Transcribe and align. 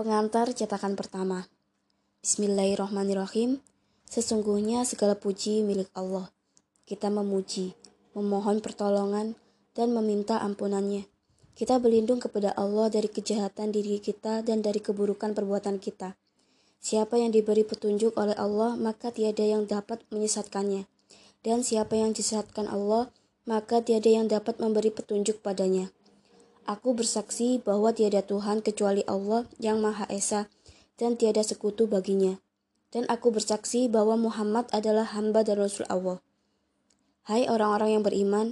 Pengantar 0.00 0.48
cetakan 0.56 0.96
pertama. 0.96 1.44
Bismillahirrahmanirrahim. 2.24 3.60
Sesungguhnya 4.08 4.88
segala 4.88 5.12
puji 5.12 5.60
milik 5.60 5.92
Allah. 5.92 6.32
Kita 6.88 7.12
memuji, 7.12 7.76
memohon 8.16 8.64
pertolongan, 8.64 9.36
dan 9.76 9.92
meminta 9.92 10.40
ampunannya. 10.40 11.04
Kita 11.52 11.76
berlindung 11.76 12.16
kepada 12.16 12.56
Allah 12.56 12.88
dari 12.88 13.12
kejahatan 13.12 13.76
diri 13.76 14.00
kita 14.00 14.40
dan 14.40 14.64
dari 14.64 14.80
keburukan 14.80 15.36
perbuatan 15.36 15.76
kita. 15.76 16.16
Siapa 16.80 17.20
yang 17.20 17.36
diberi 17.36 17.68
petunjuk 17.68 18.16
oleh 18.16 18.32
Allah, 18.40 18.80
maka 18.80 19.12
tiada 19.12 19.44
yang 19.44 19.68
dapat 19.68 20.00
menyesatkannya. 20.08 20.88
Dan 21.44 21.60
siapa 21.60 22.00
yang 22.00 22.16
disesatkan 22.16 22.72
Allah, 22.72 23.12
maka 23.44 23.84
tiada 23.84 24.08
yang 24.08 24.32
dapat 24.32 24.64
memberi 24.64 24.96
petunjuk 24.96 25.44
padanya. 25.44 25.92
Aku 26.70 26.94
bersaksi 26.94 27.58
bahwa 27.58 27.90
tiada 27.90 28.22
Tuhan 28.22 28.62
kecuali 28.62 29.02
Allah 29.10 29.42
yang 29.58 29.82
Maha 29.82 30.06
Esa 30.06 30.46
dan 31.02 31.18
tiada 31.18 31.42
sekutu 31.42 31.90
baginya. 31.90 32.38
Dan 32.94 33.10
aku 33.10 33.34
bersaksi 33.34 33.90
bahwa 33.90 34.14
Muhammad 34.14 34.70
adalah 34.70 35.02
hamba 35.10 35.42
dan 35.42 35.58
Rasul 35.58 35.82
Allah. 35.90 36.22
Hai 37.26 37.50
orang-orang 37.50 37.98
yang 37.98 38.04
beriman, 38.06 38.46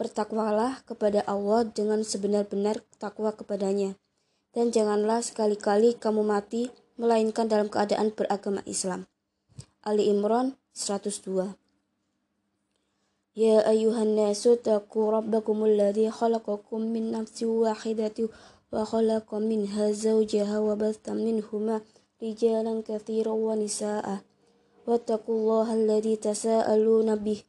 bertakwalah 0.00 0.80
kepada 0.88 1.20
Allah 1.28 1.68
dengan 1.68 2.00
sebenar-benar 2.00 2.80
takwa 2.96 3.36
kepadanya. 3.36 4.00
Dan 4.56 4.72
janganlah 4.72 5.20
sekali-kali 5.20 6.00
kamu 6.00 6.24
mati, 6.24 6.72
melainkan 6.96 7.52
dalam 7.52 7.68
keadaan 7.68 8.16
beragama 8.16 8.64
Islam. 8.64 9.04
Ali 9.84 10.08
Imran 10.08 10.56
102 10.72 11.67
يا 13.37 13.65
أيها 13.69 14.03
الناس 14.03 14.47
اتقوا 14.47 15.11
ربكم 15.11 15.65
الذي 15.65 16.11
خلقكم 16.11 16.81
من 16.81 17.11
نفس 17.11 17.43
واحدة 17.43 18.29
وخلق 18.71 19.35
منها 19.35 19.91
زوجها 19.91 20.59
وبث 20.59 21.09
منهما 21.09 21.81
رجالا 22.23 22.73
كثيرا 22.85 23.31
ونساء 23.31 24.05
واتقوا 24.87 25.35
الله 25.35 25.67
الذي 25.73 26.15
تساءلون 26.15 27.15
به 27.15 27.39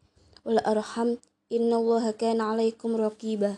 والأرحم 0.44 1.08
إن 1.52 1.70
الله 1.72 2.10
كان 2.10 2.40
عليكم 2.40 2.90
رقيبا 2.96 3.52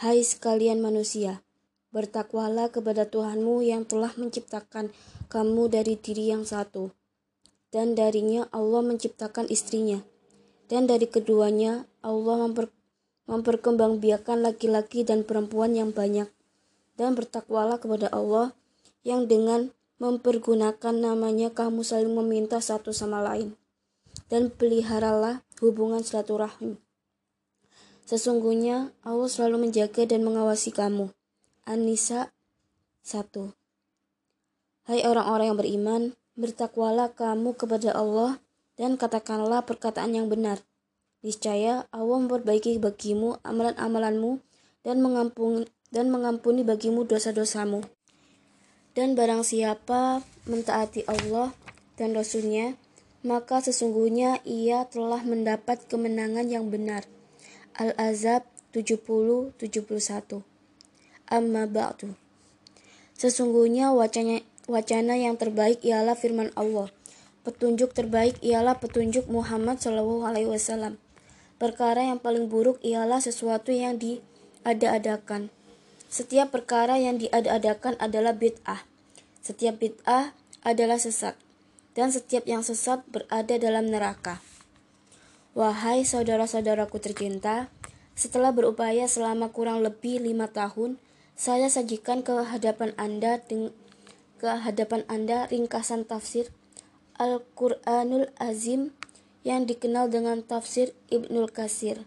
Hai 0.00 0.24
sekalian 0.24 0.80
manusia, 0.80 1.44
bertakwalah 1.92 2.72
kepada 2.72 3.04
Tuhanmu 3.04 3.60
yang 3.60 3.84
telah 3.84 4.10
menciptakan 4.16 4.90
kamu 5.28 5.68
dari 5.68 6.00
diri 6.00 6.32
yang 6.32 6.48
satu, 6.48 6.88
dan 7.68 7.92
darinya 7.92 8.48
Allah 8.48 8.80
menciptakan 8.80 9.52
istrinya 9.52 10.00
dan 10.71 10.89
dari 10.89 11.05
keduanya 11.09 11.85
Allah 12.01 12.45
memper, 12.45 12.71
memperkembangbiakan 13.29 14.45
laki-laki 14.45 15.05
dan 15.05 15.25
perempuan 15.25 15.73
yang 15.77 15.91
banyak. 15.93 16.29
Dan 16.95 17.11
bertakwalah 17.11 17.77
kepada 17.77 18.07
Allah 18.07 18.55
yang 19.03 19.27
dengan 19.27 19.75
mempergunakan 19.99 20.95
namanya 20.95 21.51
kamu 21.51 21.83
saling 21.83 22.15
meminta 22.15 22.63
satu 22.63 22.95
sama 22.95 23.19
lain. 23.19 23.59
Dan 24.31 24.47
peliharalah 24.47 25.43
hubungan 25.59 26.01
silaturahim 26.01 26.79
sesungguhnya 28.05 28.93
Allah 29.01 29.25
selalu 29.25 29.67
menjaga 29.67 30.05
dan 30.05 30.21
mengawasi 30.21 30.69
kamu. 30.69 31.09
An-Nisa 31.65 32.29
1 33.01 33.25
Hai 34.85 35.01
orang-orang 35.01 35.49
yang 35.49 35.57
beriman 35.57 36.01
bertakwalah 36.37 37.17
kamu 37.17 37.57
kepada 37.57 37.97
Allah 37.97 38.37
dan 38.75 38.99
katakanlah 38.99 39.63
perkataan 39.63 40.15
yang 40.15 40.27
benar. 40.27 40.63
Niscaya 41.23 41.89
Allah 41.89 42.17
memperbaiki 42.21 42.77
bagimu 42.77 43.41
amalan-amalanmu 43.41 44.43
dan 44.85 45.01
mengampuni 45.01 45.65
dan 45.89 46.11
mengampuni 46.11 46.61
bagimu 46.61 47.07
dosa-dosamu. 47.07 47.81
Dan 48.95 49.15
barang 49.15 49.43
siapa 49.43 50.23
mentaati 50.47 51.07
Allah 51.07 51.55
dan 51.95 52.15
Rasulnya, 52.15 52.75
maka 53.23 53.63
sesungguhnya 53.63 54.43
ia 54.43 54.85
telah 54.87 55.23
mendapat 55.23 55.87
kemenangan 55.87 56.47
yang 56.51 56.67
benar. 56.67 57.07
Al-Azab 57.75 58.47
70-71 58.71 59.59
Amma 61.27 61.67
ba'du 61.67 62.15
Sesungguhnya 63.19 63.91
wacana, 63.91 64.39
wacana 64.67 65.19
yang 65.19 65.35
terbaik 65.35 65.83
ialah 65.83 66.15
firman 66.15 66.51
Allah– 66.55 66.91
Petunjuk 67.45 67.93
terbaik 67.93 68.41
ialah 68.41 68.81
petunjuk 68.81 69.29
Muhammad 69.29 69.77
Shallallahu 69.77 70.25
Alaihi 70.25 70.49
Wasallam. 70.49 70.97
Perkara 71.61 72.01
yang 72.01 72.17
paling 72.17 72.49
buruk 72.49 72.81
ialah 72.81 73.21
sesuatu 73.21 73.69
yang 73.69 74.01
diada-adakan. 74.01 75.53
Setiap 76.09 76.49
perkara 76.49 76.97
yang 76.97 77.21
diada-adakan 77.21 78.01
adalah 78.01 78.33
bid'ah. 78.33 78.89
Setiap 79.45 79.77
bid'ah 79.77 80.33
adalah 80.65 80.97
sesat. 80.97 81.37
Dan 81.93 82.09
setiap 82.09 82.49
yang 82.49 82.65
sesat 82.65 83.05
berada 83.13 83.61
dalam 83.61 83.93
neraka. 83.93 84.41
Wahai 85.53 86.01
saudara-saudaraku 86.01 86.97
tercinta, 86.97 87.69
setelah 88.17 88.57
berupaya 88.57 89.05
selama 89.05 89.53
kurang 89.53 89.85
lebih 89.85 90.17
lima 90.17 90.49
tahun, 90.49 90.97
saya 91.37 91.69
sajikan 91.69 92.25
ke 92.25 92.41
hadapan 92.49 92.97
Anda 92.97 93.37
ke 94.41 94.49
hadapan 94.49 95.05
Anda 95.05 95.45
ringkasan 95.45 96.09
tafsir 96.09 96.49
Al-Quranul 97.15 98.27
Azim 98.35 98.91
yang 99.47 99.63
dikenal 99.63 100.11
dengan 100.11 100.43
tafsir 100.43 100.91
Ibnu 101.07 101.47
Kasir. 101.47 102.03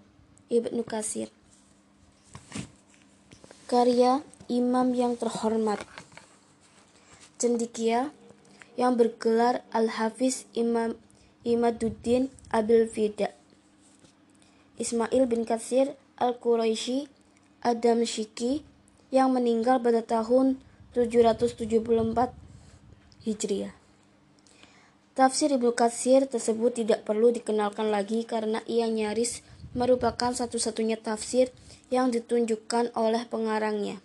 Ibnu 0.52 0.84
Kasir. 0.84 1.32
Karya 3.64 4.20
Imam 4.52 4.92
yang 4.92 5.16
terhormat. 5.16 5.80
Cendikia 7.40 8.12
yang 8.76 9.00
bergelar 9.00 9.64
Al-Hafiz 9.72 10.44
Imam 10.52 10.98
Imaduddin 11.40 12.28
Abil 12.52 12.84
Fida. 12.84 13.32
Ismail 14.76 15.24
bin 15.24 15.48
Katsir 15.48 15.96
Al-Quraisy 16.20 17.08
Adam 17.64 18.04
Shiki 18.04 18.60
yang 19.08 19.32
meninggal 19.32 19.80
pada 19.80 20.04
tahun 20.04 20.60
774 20.92 22.34
Hijriah. 23.24 23.77
Tafsir 25.18 25.50
Ibnu 25.50 25.74
Katsir 25.74 26.30
tersebut 26.30 26.78
tidak 26.78 27.02
perlu 27.02 27.34
dikenalkan 27.34 27.90
lagi 27.90 28.22
karena 28.22 28.62
ia 28.70 28.86
nyaris 28.86 29.42
merupakan 29.74 30.30
satu-satunya 30.30 30.94
tafsir 30.94 31.50
yang 31.90 32.14
ditunjukkan 32.14 32.94
oleh 32.94 33.26
pengarangnya. 33.26 33.98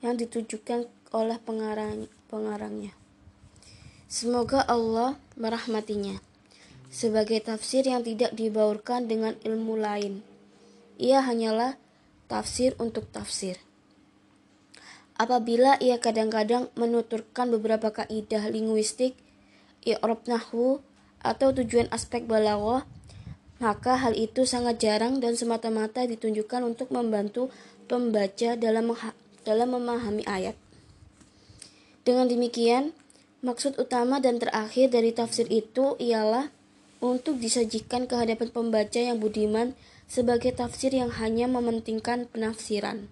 Yang 0.00 0.24
ditunjukkan 0.24 0.88
oleh 1.12 1.36
pengarang 1.44 2.08
pengarangnya. 2.32 2.96
Semoga 4.08 4.64
Allah 4.64 5.20
merahmatinya. 5.36 6.16
Sebagai 6.88 7.44
tafsir 7.44 7.84
yang 7.84 8.00
tidak 8.00 8.32
dibaurkan 8.32 9.04
dengan 9.04 9.36
ilmu 9.44 9.76
lain. 9.76 10.24
Ia 10.96 11.20
hanyalah 11.20 11.76
tafsir 12.24 12.72
untuk 12.80 13.12
tafsir. 13.12 13.60
Apabila 15.20 15.76
ia 15.76 16.00
kadang-kadang 16.00 16.72
menuturkan 16.72 17.52
beberapa 17.52 17.92
kaidah 17.92 18.48
linguistik 18.48 19.27
i'rab 19.86 20.24
nahwu 20.26 20.82
atau 21.22 21.50
tujuan 21.50 21.90
aspek 21.90 22.24
balaghah, 22.24 22.86
maka 23.58 23.98
hal 23.98 24.14
itu 24.14 24.46
sangat 24.46 24.78
jarang 24.78 25.18
dan 25.18 25.34
semata-mata 25.34 26.06
ditunjukkan 26.06 26.62
untuk 26.62 26.94
membantu 26.94 27.50
pembaca 27.90 28.54
dalam 28.54 28.94
dalam 29.42 29.68
memahami 29.74 30.22
ayat. 30.26 30.54
Dengan 32.06 32.30
demikian, 32.30 32.94
maksud 33.42 33.76
utama 33.76 34.22
dan 34.22 34.38
terakhir 34.38 34.94
dari 34.94 35.10
tafsir 35.10 35.50
itu 35.50 35.98
ialah 35.98 36.54
untuk 36.98 37.38
disajikan 37.38 38.06
ke 38.06 38.14
hadapan 38.14 38.48
pembaca 38.50 38.98
yang 38.98 39.18
budiman 39.22 39.74
sebagai 40.08 40.54
tafsir 40.56 40.94
yang 40.94 41.12
hanya 41.20 41.46
mementingkan 41.46 42.26
penafsiran. 42.30 43.10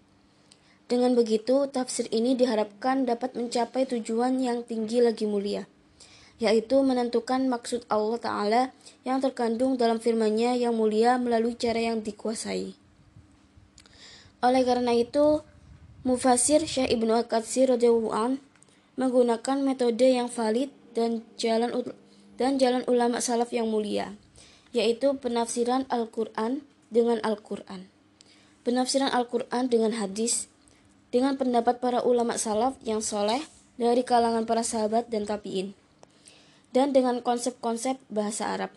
Dengan 0.86 1.18
begitu, 1.18 1.66
tafsir 1.66 2.06
ini 2.14 2.38
diharapkan 2.38 3.10
dapat 3.10 3.34
mencapai 3.34 3.90
tujuan 3.90 4.38
yang 4.38 4.62
tinggi 4.62 5.02
lagi 5.02 5.26
mulia 5.26 5.66
yaitu 6.36 6.84
menentukan 6.84 7.48
maksud 7.48 7.88
Allah 7.88 8.20
Ta'ala 8.20 8.62
yang 9.08 9.24
terkandung 9.24 9.80
dalam 9.80 9.96
firman-Nya 9.96 10.60
yang 10.60 10.76
mulia 10.76 11.16
melalui 11.16 11.56
cara 11.56 11.80
yang 11.80 12.04
dikuasai. 12.04 12.76
Oleh 14.44 14.62
karena 14.68 14.92
itu, 14.92 15.40
Mufasir 16.04 16.62
Syekh 16.68 16.92
Ibnu 16.92 17.10
Al-Qatsir 17.24 17.72
radhiyallahu 17.72 18.38
menggunakan 18.94 19.56
metode 19.64 20.06
yang 20.06 20.30
valid 20.30 20.70
dan 20.94 21.24
jalan 21.40 21.72
dan 22.36 22.60
jalan 22.60 22.84
ulama 22.86 23.18
salaf 23.18 23.50
yang 23.50 23.66
mulia, 23.66 24.14
yaitu 24.76 25.16
penafsiran 25.16 25.88
Al-Qur'an 25.88 26.62
dengan 26.92 27.18
Al-Qur'an. 27.24 27.88
Penafsiran 28.62 29.08
Al-Qur'an 29.08 29.72
dengan 29.72 29.96
hadis 29.96 30.52
dengan 31.10 31.40
pendapat 31.40 31.80
para 31.80 32.04
ulama 32.04 32.36
salaf 32.36 32.76
yang 32.84 33.00
soleh 33.00 33.40
dari 33.80 34.04
kalangan 34.04 34.44
para 34.44 34.60
sahabat 34.60 35.08
dan 35.08 35.24
tabi'in 35.24 35.72
dan 36.76 36.92
dengan 36.92 37.24
konsep-konsep 37.24 37.96
bahasa 38.12 38.52
Arab. 38.52 38.68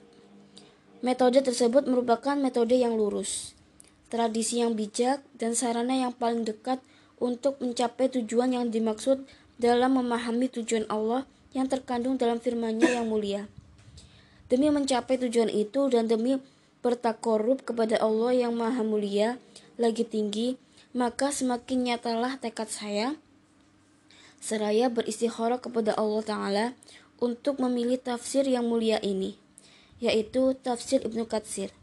Metode 1.03 1.43
tersebut 1.43 1.83
merupakan 1.83 2.39
metode 2.39 2.79
yang 2.79 2.95
lurus, 2.95 3.51
tradisi 4.07 4.63
yang 4.63 4.79
bijak, 4.79 5.19
dan 5.35 5.51
sarana 5.51 5.91
yang 5.91 6.15
paling 6.15 6.47
dekat 6.47 6.79
untuk 7.19 7.59
mencapai 7.59 8.07
tujuan 8.07 8.55
yang 8.55 8.71
dimaksud 8.71 9.27
dalam 9.59 9.99
memahami 9.99 10.47
tujuan 10.47 10.87
Allah 10.87 11.27
yang 11.51 11.67
terkandung 11.67 12.15
dalam 12.15 12.39
firman-Nya 12.39 13.03
yang 13.03 13.11
mulia. 13.11 13.51
Demi 14.47 14.71
mencapai 14.71 15.19
tujuan 15.19 15.51
itu 15.51 15.91
dan 15.91 16.07
demi 16.07 16.39
bertakorup 16.79 17.67
kepada 17.67 17.99
Allah 17.99 18.31
yang 18.47 18.55
maha 18.55 18.79
mulia 18.79 19.35
lagi 19.75 20.07
tinggi, 20.07 20.55
maka 20.95 21.35
semakin 21.35 21.91
nyatalah 21.91 22.39
tekad 22.39 22.71
saya 22.71 23.19
seraya 24.39 24.87
beristikharah 24.87 25.59
kepada 25.59 25.91
Allah 25.99 26.23
Ta'ala 26.23 26.65
untuk 27.19 27.59
memilih 27.59 27.99
tafsir 27.99 28.47
yang 28.47 28.67
mulia 28.67 28.97
ini, 29.03 29.35
yaitu 29.99 30.55
tafsir 30.59 31.03
Ibnu 31.03 31.27
Katsir. 31.27 31.75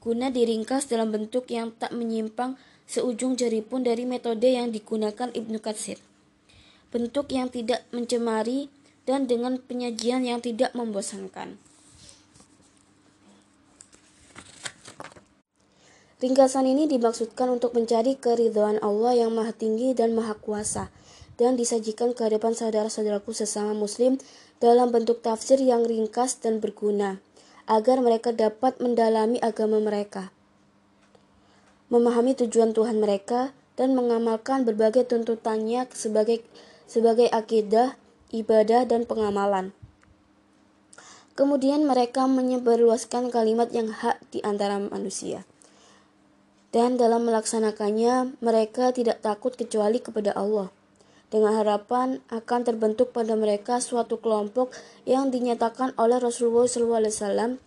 Guna 0.00 0.32
diringkas 0.32 0.88
dalam 0.88 1.12
bentuk 1.12 1.48
yang 1.52 1.72
tak 1.76 1.92
menyimpang 1.92 2.56
seujung 2.88 3.36
jari 3.36 3.60
pun 3.60 3.84
dari 3.84 4.08
metode 4.08 4.48
yang 4.48 4.72
digunakan 4.72 5.28
Ibnu 5.28 5.60
Katsir. 5.60 6.00
Bentuk 6.88 7.28
yang 7.32 7.52
tidak 7.52 7.84
mencemari 7.92 8.72
dan 9.04 9.28
dengan 9.28 9.60
penyajian 9.60 10.24
yang 10.24 10.40
tidak 10.40 10.72
membosankan. 10.72 11.60
Ringkasan 16.20 16.68
ini 16.68 16.84
dimaksudkan 16.84 17.48
untuk 17.48 17.72
mencari 17.72 18.12
keridhaan 18.12 18.76
Allah 18.84 19.24
yang 19.24 19.32
maha 19.32 19.56
tinggi 19.56 19.96
dan 19.96 20.12
maha 20.12 20.36
kuasa 20.36 20.92
dan 21.40 21.56
disajikan 21.56 22.12
ke 22.12 22.28
hadapan 22.28 22.52
saudara-saudaraku 22.52 23.32
sesama 23.32 23.72
muslim 23.72 24.20
dalam 24.60 24.92
bentuk 24.92 25.24
tafsir 25.24 25.56
yang 25.56 25.88
ringkas 25.88 26.36
dan 26.44 26.60
berguna 26.60 27.24
agar 27.64 28.04
mereka 28.04 28.36
dapat 28.36 28.76
mendalami 28.76 29.40
agama 29.40 29.80
mereka 29.80 30.28
memahami 31.90 32.38
tujuan 32.38 32.70
Tuhan 32.70 33.02
mereka 33.02 33.50
dan 33.74 33.98
mengamalkan 33.98 34.62
berbagai 34.62 35.10
tuntutannya 35.10 35.90
sebagai 35.90 36.44
sebagai 36.86 37.26
akidah, 37.30 37.98
ibadah 38.30 38.86
dan 38.86 39.04
pengamalan. 39.04 39.74
Kemudian 41.34 41.86
mereka 41.86 42.26
menyebarluaskan 42.30 43.30
kalimat 43.34 43.70
yang 43.74 43.90
hak 43.90 44.22
di 44.30 44.42
antara 44.46 44.78
manusia 44.78 45.46
dan 46.70 46.94
dalam 46.94 47.26
melaksanakannya 47.26 48.38
mereka 48.38 48.94
tidak 48.94 49.22
takut 49.22 49.58
kecuali 49.58 49.98
kepada 49.98 50.30
Allah. 50.38 50.70
Dengan 51.30 51.54
harapan 51.62 52.18
akan 52.26 52.60
terbentuk 52.66 53.14
pada 53.14 53.38
mereka 53.38 53.78
suatu 53.78 54.18
kelompok 54.18 54.74
yang 55.06 55.30
dinyatakan 55.30 55.94
oleh 55.94 56.18
Rasulullah 56.18 56.66
SAW 56.66 57.62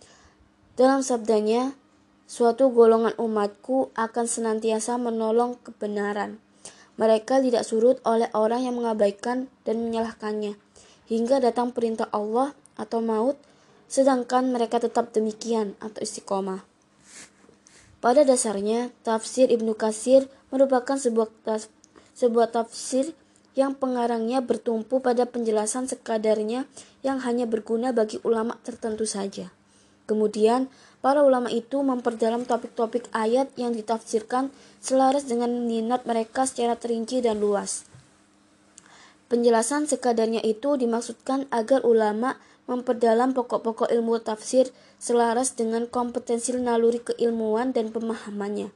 dalam 0.76 1.00
sabdanya, 1.00 1.72
suatu 2.28 2.68
golongan 2.74 3.16
umatku 3.16 3.94
akan 3.96 4.26
senantiasa 4.28 5.00
menolong 5.00 5.56
kebenaran. 5.64 6.42
Mereka 7.00 7.40
tidak 7.40 7.64
surut 7.64 8.04
oleh 8.04 8.28
orang 8.36 8.68
yang 8.68 8.76
mengabaikan 8.76 9.48
dan 9.64 9.80
menyalahkannya, 9.80 10.60
hingga 11.08 11.40
datang 11.40 11.70
perintah 11.70 12.10
Allah 12.10 12.52
atau 12.74 13.00
maut, 13.00 13.40
sedangkan 13.88 14.50
mereka 14.50 14.82
tetap 14.82 15.14
demikian 15.14 15.78
atau 15.78 16.02
istiqomah. 16.02 16.66
Pada 18.02 18.26
dasarnya, 18.26 18.92
tafsir 19.06 19.48
Ibnu 19.48 19.78
Kasir 19.78 20.28
merupakan 20.52 20.98
sebuah, 20.98 21.30
taf, 21.46 21.72
sebuah 22.12 22.52
tafsir 22.52 23.16
yang 23.54 23.78
pengarangnya 23.78 24.42
bertumpu 24.42 24.98
pada 24.98 25.26
penjelasan 25.26 25.86
sekadarnya 25.86 26.66
yang 27.06 27.22
hanya 27.22 27.46
berguna 27.46 27.94
bagi 27.94 28.18
ulama 28.26 28.58
tertentu 28.66 29.06
saja. 29.06 29.54
Kemudian, 30.04 30.68
para 31.00 31.24
ulama 31.24 31.48
itu 31.48 31.80
memperdalam 31.80 32.44
topik-topik 32.44 33.08
ayat 33.16 33.48
yang 33.56 33.72
ditafsirkan 33.72 34.52
selaras 34.82 35.24
dengan 35.24 35.64
minat 35.64 36.04
mereka 36.04 36.44
secara 36.44 36.76
terinci 36.76 37.24
dan 37.24 37.40
luas. 37.40 37.88
Penjelasan 39.32 39.88
sekadarnya 39.88 40.44
itu 40.44 40.76
dimaksudkan 40.76 41.48
agar 41.48 41.80
ulama 41.88 42.36
memperdalam 42.68 43.32
pokok-pokok 43.32 43.88
ilmu 43.92 44.20
tafsir 44.20 44.68
selaras 45.00 45.56
dengan 45.56 45.88
kompetensi 45.88 46.52
naluri 46.56 47.00
keilmuan 47.00 47.76
dan 47.76 47.92
pemahamannya 47.92 48.72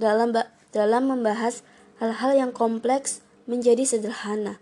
dalam 0.00 0.32
dalam 0.72 1.02
membahas 1.08 1.60
hal-hal 2.00 2.32
yang 2.36 2.52
kompleks 2.52 3.24
menjadi 3.46 3.82
sederhana 3.86 4.58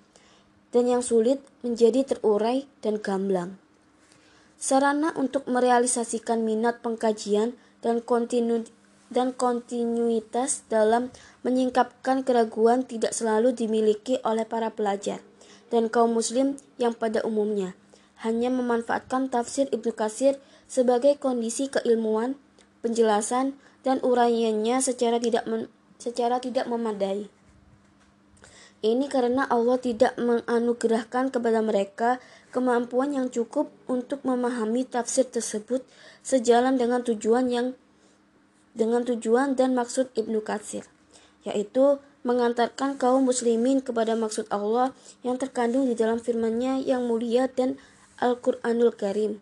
dan 0.70 0.88
yang 0.88 1.02
sulit 1.02 1.40
menjadi 1.60 2.04
terurai 2.04 2.68
dan 2.84 3.00
gamblang. 3.00 3.56
Sarana 4.60 5.12
untuk 5.18 5.44
merealisasikan 5.50 6.40
minat 6.46 6.80
pengkajian 6.80 7.52
dan 7.84 8.00
kontinu 8.00 8.64
dan 9.12 9.36
kontinuitas 9.36 10.64
dalam 10.72 11.12
menyingkapkan 11.44 12.24
keraguan 12.24 12.88
tidak 12.88 13.12
selalu 13.12 13.52
dimiliki 13.52 14.16
oleh 14.24 14.48
para 14.48 14.72
pelajar 14.72 15.20
dan 15.68 15.92
kaum 15.92 16.16
muslim 16.16 16.56
yang 16.80 16.96
pada 16.96 17.20
umumnya 17.22 17.76
hanya 18.24 18.48
memanfaatkan 18.48 19.28
tafsir 19.28 19.68
Ibnu 19.68 19.92
Katsir 19.92 20.40
sebagai 20.64 21.20
kondisi 21.20 21.68
keilmuan, 21.68 22.40
penjelasan, 22.80 23.52
dan 23.84 24.00
uraiannya 24.00 24.80
secara 24.80 25.20
tidak 25.20 25.44
secara 26.00 26.40
tidak 26.40 26.64
memadai. 26.64 27.28
Ini 28.84 29.08
karena 29.08 29.48
Allah 29.48 29.80
tidak 29.80 30.12
menganugerahkan 30.20 31.32
kepada 31.32 31.64
mereka 31.64 32.20
kemampuan 32.52 33.16
yang 33.16 33.32
cukup 33.32 33.72
untuk 33.88 34.20
memahami 34.28 34.84
tafsir 34.84 35.24
tersebut 35.24 35.80
sejalan 36.20 36.76
dengan 36.76 37.00
tujuan 37.00 37.48
yang 37.48 37.72
dengan 38.76 39.00
tujuan 39.08 39.56
dan 39.56 39.72
maksud 39.72 40.12
Ibnu 40.12 40.44
Katsir, 40.44 40.84
yaitu 41.48 41.96
mengantarkan 42.28 43.00
kaum 43.00 43.24
muslimin 43.24 43.80
kepada 43.80 44.12
maksud 44.20 44.52
Allah 44.52 44.92
yang 45.24 45.40
terkandung 45.40 45.88
di 45.88 45.96
dalam 45.96 46.20
firman-Nya 46.20 46.84
yang 46.84 47.08
mulia 47.08 47.48
dan 47.48 47.80
Al-Quranul 48.20 48.92
Karim. 48.92 49.40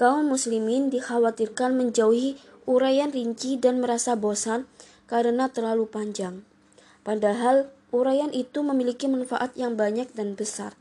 Kaum 0.00 0.32
muslimin 0.32 0.88
dikhawatirkan 0.88 1.76
menjauhi 1.76 2.40
uraian 2.64 3.12
rinci 3.12 3.60
dan 3.60 3.84
merasa 3.84 4.16
bosan 4.16 4.64
karena 5.04 5.52
terlalu 5.52 5.84
panjang. 5.84 6.48
Padahal 7.04 7.72
uraian 7.94 8.32
itu 8.32 8.60
memiliki 8.60 9.08
manfaat 9.08 9.56
yang 9.56 9.74
banyak 9.74 10.12
dan 10.12 10.36
besar. 10.36 10.76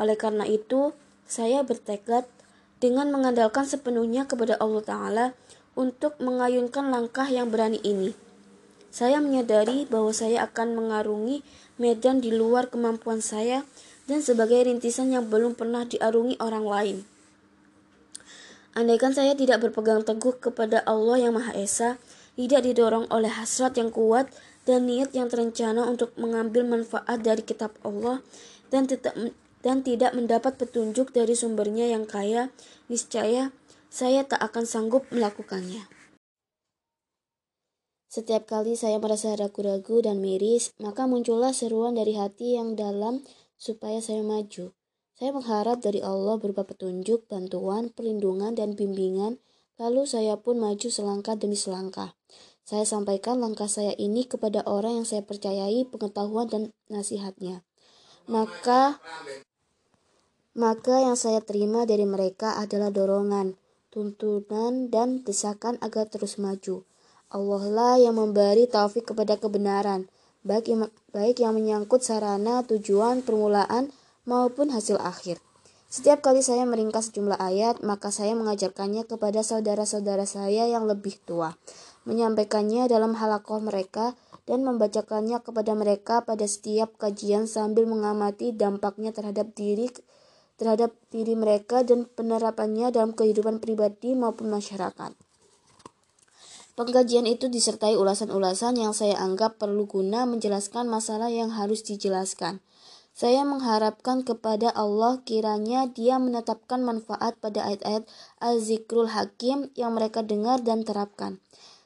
Oleh 0.00 0.16
karena 0.18 0.48
itu, 0.48 0.96
saya 1.30 1.62
bertekad 1.62 2.26
dengan 2.80 3.12
mengandalkan 3.12 3.68
sepenuhnya 3.68 4.24
kepada 4.26 4.56
Allah 4.58 4.82
Ta'ala 4.82 5.26
untuk 5.78 6.16
mengayunkan 6.18 6.90
langkah 6.90 7.28
yang 7.28 7.52
berani 7.52 7.78
ini. 7.84 8.16
Saya 8.90 9.22
menyadari 9.22 9.86
bahwa 9.86 10.10
saya 10.10 10.50
akan 10.50 10.74
mengarungi 10.74 11.46
medan 11.78 12.18
di 12.18 12.34
luar 12.34 12.66
kemampuan 12.66 13.22
saya 13.22 13.62
dan 14.10 14.18
sebagai 14.18 14.66
rintisan 14.66 15.14
yang 15.14 15.30
belum 15.30 15.54
pernah 15.54 15.86
diarungi 15.86 16.42
orang 16.42 16.66
lain. 16.66 16.96
Andaikan 18.74 19.14
saya 19.14 19.38
tidak 19.38 19.62
berpegang 19.62 20.02
teguh 20.02 20.42
kepada 20.42 20.82
Allah 20.86 21.22
yang 21.22 21.38
Maha 21.38 21.54
Esa, 21.54 22.02
tidak 22.34 22.66
didorong 22.66 23.06
oleh 23.14 23.30
hasrat 23.30 23.78
yang 23.78 23.94
kuat 23.94 24.26
dan 24.68 24.88
niat 24.88 25.12
yang 25.16 25.28
terencana 25.32 25.88
untuk 25.88 26.12
mengambil 26.20 26.64
manfaat 26.64 27.20
dari 27.24 27.40
kitab 27.44 27.76
Allah 27.84 28.20
dan 28.68 28.86
tidak 28.86 29.16
dan 29.60 29.84
tidak 29.84 30.16
mendapat 30.16 30.56
petunjuk 30.56 31.12
dari 31.12 31.36
sumbernya 31.36 31.92
yang 31.92 32.08
kaya, 32.08 32.48
niscaya 32.88 33.52
saya 33.92 34.24
tak 34.24 34.40
akan 34.40 34.64
sanggup 34.64 35.04
melakukannya. 35.12 35.84
Setiap 38.10 38.50
kali 38.50 38.74
saya 38.74 38.98
merasa 38.98 39.38
ragu-ragu 39.38 40.02
dan 40.02 40.18
miris, 40.18 40.74
maka 40.82 41.06
muncullah 41.06 41.54
seruan 41.54 41.94
dari 41.94 42.18
hati 42.18 42.58
yang 42.58 42.74
dalam 42.74 43.22
supaya 43.54 44.02
saya 44.02 44.26
maju. 44.26 44.74
Saya 45.14 45.30
mengharap 45.36 45.78
dari 45.84 46.00
Allah 46.00 46.40
berupa 46.40 46.66
petunjuk, 46.66 47.28
bantuan, 47.30 47.92
perlindungan, 47.92 48.56
dan 48.56 48.74
bimbingan, 48.74 49.38
lalu 49.78 50.08
saya 50.08 50.40
pun 50.40 50.58
maju 50.58 50.88
selangkah 50.88 51.36
demi 51.38 51.54
selangkah. 51.54 52.16
Saya 52.70 52.86
sampaikan 52.86 53.42
langkah 53.42 53.66
saya 53.66 53.90
ini 53.98 54.30
kepada 54.30 54.62
orang 54.62 55.02
yang 55.02 55.06
saya 55.10 55.26
percayai 55.26 55.90
pengetahuan 55.90 56.46
dan 56.46 56.70
nasihatnya. 56.86 57.66
Maka 58.30 59.02
maka 60.54 61.02
yang 61.02 61.18
saya 61.18 61.42
terima 61.42 61.82
dari 61.82 62.06
mereka 62.06 62.54
adalah 62.62 62.94
dorongan, 62.94 63.58
tuntunan, 63.90 64.86
dan 64.86 65.26
desakan 65.26 65.82
agar 65.82 66.06
terus 66.06 66.38
maju. 66.38 66.86
Allah 67.26 67.64
lah 67.66 67.94
yang 67.98 68.14
memberi 68.14 68.70
taufik 68.70 69.10
kepada 69.10 69.34
kebenaran 69.34 70.06
baik 70.40 70.72
baik 71.12 71.36
yang 71.42 71.52
menyangkut 71.52 72.00
sarana, 72.00 72.64
tujuan, 72.64 73.20
permulaan, 73.20 73.92
maupun 74.24 74.72
hasil 74.72 74.96
akhir. 75.00 75.42
Setiap 75.90 76.22
kali 76.22 76.38
saya 76.38 76.62
meringkas 76.70 77.10
sejumlah 77.10 77.42
ayat, 77.42 77.82
maka 77.82 78.14
saya 78.14 78.38
mengajarkannya 78.38 79.10
kepada 79.10 79.42
saudara-saudara 79.42 80.22
saya 80.22 80.70
yang 80.70 80.86
lebih 80.86 81.18
tua, 81.26 81.58
menyampaikannya 82.08 82.88
dalam 82.88 83.16
halakoh 83.16 83.60
mereka, 83.60 84.16
dan 84.48 84.66
membacakannya 84.66 85.38
kepada 85.44 85.72
mereka 85.78 86.26
pada 86.26 86.42
setiap 86.48 86.98
kajian 86.98 87.46
sambil 87.46 87.86
mengamati 87.86 88.50
dampaknya 88.50 89.14
terhadap 89.14 89.54
diri 89.54 89.92
terhadap 90.60 90.92
diri 91.08 91.32
mereka 91.32 91.80
dan 91.80 92.04
penerapannya 92.04 92.92
dalam 92.92 93.16
kehidupan 93.16 93.64
pribadi 93.64 94.12
maupun 94.12 94.52
masyarakat. 94.52 95.16
Pengkajian 96.76 97.24
itu 97.24 97.48
disertai 97.48 97.96
ulasan-ulasan 97.96 98.76
yang 98.76 98.92
saya 98.92 99.16
anggap 99.16 99.56
perlu 99.56 99.88
guna 99.88 100.28
menjelaskan 100.28 100.84
masalah 100.84 101.32
yang 101.32 101.48
harus 101.48 101.80
dijelaskan. 101.80 102.60
Saya 103.16 103.44
mengharapkan 103.44 104.22
kepada 104.22 104.68
Allah 104.72 105.20
kiranya 105.24 105.88
dia 105.88 106.20
menetapkan 106.20 106.84
manfaat 106.84 107.36
pada 107.40 107.64
ayat-ayat 107.64 108.04
al-zikrul 108.40 109.12
hakim 109.12 109.72
yang 109.76 109.96
mereka 109.96 110.20
dengar 110.24 110.60
dan 110.60 110.84
terapkan. 110.84 111.40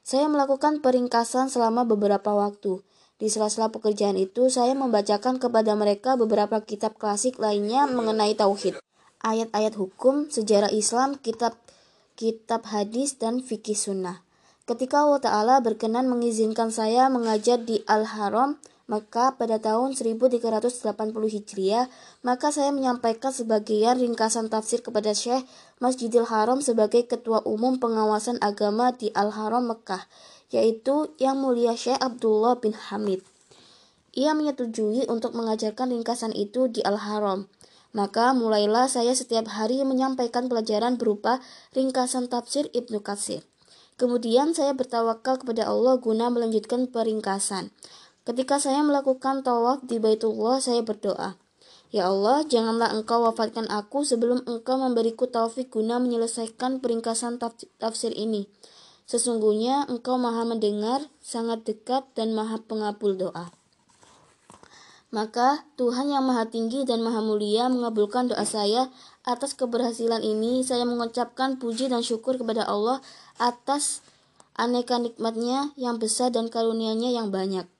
Saya 0.04 0.28
melakukan 0.28 0.84
peringkasan 0.84 1.49
selama 1.49 1.88
beberapa 1.88 2.37
waktu. 2.37 2.84
Di 3.16 3.32
sela-sela 3.32 3.73
pekerjaan 3.73 4.20
itu, 4.20 4.52
saya 4.52 4.76
membacakan 4.76 5.40
kepada 5.40 5.73
mereka 5.73 6.20
beberapa 6.20 6.61
kitab 6.61 7.00
klasik 7.00 7.40
lainnya 7.40 7.88
mengenai 7.88 8.37
tauhid, 8.37 8.76
ayat-ayat 9.25 9.73
hukum, 9.80 10.28
sejarah 10.28 10.68
Islam, 10.68 11.16
kitab 11.16 11.56
kitab 12.20 12.68
hadis 12.68 13.16
dan 13.16 13.40
fikih 13.40 13.75
sunnah. 13.75 14.20
Ketika 14.68 15.08
Allah 15.08 15.25
Ta'ala 15.25 15.56
berkenan 15.64 16.04
mengizinkan 16.04 16.68
saya 16.68 17.08
mengajar 17.08 17.64
di 17.64 17.80
Al-Haram, 17.88 18.61
maka 18.84 19.32
pada 19.40 19.56
tahun 19.56 19.96
1380 19.96 20.84
Hijriah, 21.08 21.88
maka 22.20 22.52
saya 22.52 22.68
menyampaikan 22.68 23.32
sebagian 23.32 23.96
ringkasan 23.96 24.52
tafsir 24.52 24.84
kepada 24.84 25.16
Syekh 25.16 25.48
Masjidil 25.80 26.28
Haram 26.28 26.60
sebagai 26.60 27.08
Ketua 27.08 27.40
Umum 27.48 27.80
Pengawasan 27.80 28.36
Agama 28.44 28.92
di 28.92 29.08
Al-Haram 29.16 29.64
Mekah, 29.64 30.04
yaitu 30.52 31.08
Yang 31.16 31.36
Mulia 31.40 31.74
Syekh 31.80 31.96
Abdullah 31.96 32.60
bin 32.60 32.76
Hamid. 32.76 33.24
Ia 34.14 34.36
menyetujui 34.36 35.10
untuk 35.10 35.34
mengajarkan 35.34 35.90
ringkasan 35.90 36.36
itu 36.36 36.68
di 36.68 36.84
Al-Haram. 36.84 37.48
Maka 37.94 38.34
mulailah 38.34 38.90
saya 38.90 39.14
setiap 39.14 39.46
hari 39.48 39.80
menyampaikan 39.86 40.50
pelajaran 40.50 40.98
berupa 40.98 41.38
ringkasan 41.72 42.26
tafsir 42.26 42.66
Ibnu 42.74 43.00
Katsir. 43.00 43.46
Kemudian 43.94 44.50
saya 44.50 44.74
bertawakal 44.74 45.38
kepada 45.38 45.70
Allah 45.70 46.02
guna 46.02 46.26
melanjutkan 46.26 46.90
peringkasan. 46.90 47.70
Ketika 48.25 48.57
saya 48.57 48.81
melakukan 48.81 49.45
tawaf 49.45 49.85
di 49.85 50.00
Baitullah, 50.00 50.57
saya 50.57 50.81
berdoa, 50.81 51.37
Ya 51.93 52.09
Allah, 52.09 52.43
janganlah 52.43 52.90
engkau 52.90 53.23
wafatkan 53.23 53.69
aku 53.69 54.02
sebelum 54.02 54.43
engkau 54.49 54.81
memberiku 54.81 55.28
taufik 55.28 55.71
guna 55.71 56.00
menyelesaikan 56.00 56.81
peringkasan 56.81 57.38
tafsir 57.78 58.11
ini. 58.16 58.49
Sesungguhnya 59.04 59.85
engkau 59.93 60.16
maha 60.16 60.49
mendengar, 60.49 61.07
sangat 61.21 61.69
dekat, 61.69 62.09
dan 62.16 62.33
maha 62.33 62.59
pengabul 62.64 63.14
doa. 63.14 63.52
Maka 65.14 65.62
Tuhan 65.78 66.11
yang 66.11 66.26
maha 66.26 66.50
tinggi 66.50 66.83
dan 66.83 67.04
maha 67.04 67.23
mulia 67.23 67.71
mengabulkan 67.71 68.26
doa 68.26 68.43
saya 68.43 68.90
atas 69.23 69.54
keberhasilan 69.54 70.25
ini. 70.26 70.66
Saya 70.66 70.83
mengucapkan 70.83 71.62
puji 71.62 71.87
dan 71.87 72.02
syukur 72.02 72.35
kepada 72.35 72.66
Allah 72.66 72.99
atas 73.38 74.02
aneka 74.59 74.99
nikmatnya 74.99 75.71
yang 75.78 76.02
besar 76.02 76.35
dan 76.35 76.50
karunia-Nya 76.50 77.14
yang 77.14 77.31
banyak. 77.31 77.71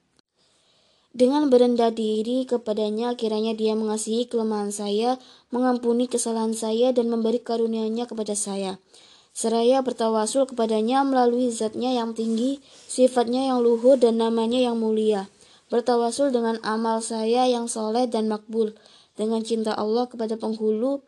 Dengan 1.15 1.47
berendah 1.47 1.95
diri 1.95 2.43
kepadanya, 2.43 3.15
kiranya 3.15 3.55
dia 3.55 3.71
mengasihi 3.71 4.27
kelemahan 4.27 4.75
saya, 4.75 5.15
mengampuni 5.47 6.11
kesalahan 6.11 6.51
saya, 6.51 6.91
dan 6.91 7.07
memberi 7.07 7.39
karunia-Nya 7.39 8.03
kepada 8.03 8.35
saya. 8.35 8.83
Seraya 9.31 9.79
bertawasul 9.79 10.43
kepadanya 10.43 11.07
melalui 11.07 11.47
zatnya 11.55 11.95
yang 11.95 12.11
tinggi, 12.11 12.59
sifatnya 12.67 13.47
yang 13.47 13.63
luhur, 13.63 13.95
dan 13.95 14.19
namanya 14.19 14.59
yang 14.59 14.75
mulia 14.75 15.31
bertawasul 15.69 16.29
dengan 16.29 16.61
amal 16.61 17.01
saya 17.01 17.49
yang 17.49 17.65
soleh 17.65 18.05
dan 18.05 18.29
makbul, 18.29 18.77
dengan 19.17 19.41
cinta 19.41 19.73
Allah 19.73 20.05
kepada 20.05 20.37
penghulu 20.37 21.01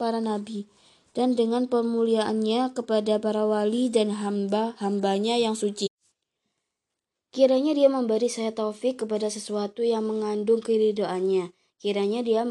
para 0.00 0.18
nabi, 0.18 0.66
dan 1.14 1.38
dengan 1.38 1.70
pemuliaannya 1.70 2.74
kepada 2.74 3.22
para 3.22 3.46
wali 3.46 3.92
dan 3.92 4.14
hamba-hambanya 4.18 5.38
yang 5.38 5.54
suci. 5.54 5.89
Kiranya 7.30 7.78
dia 7.78 7.86
memberi 7.86 8.26
saya 8.26 8.50
taufik 8.50 9.06
kepada 9.06 9.30
sesuatu 9.30 9.86
yang 9.86 10.02
mengandung 10.02 10.58
keridoannya. 10.58 11.54
Kiranya 11.80 12.26
dia 12.26 12.42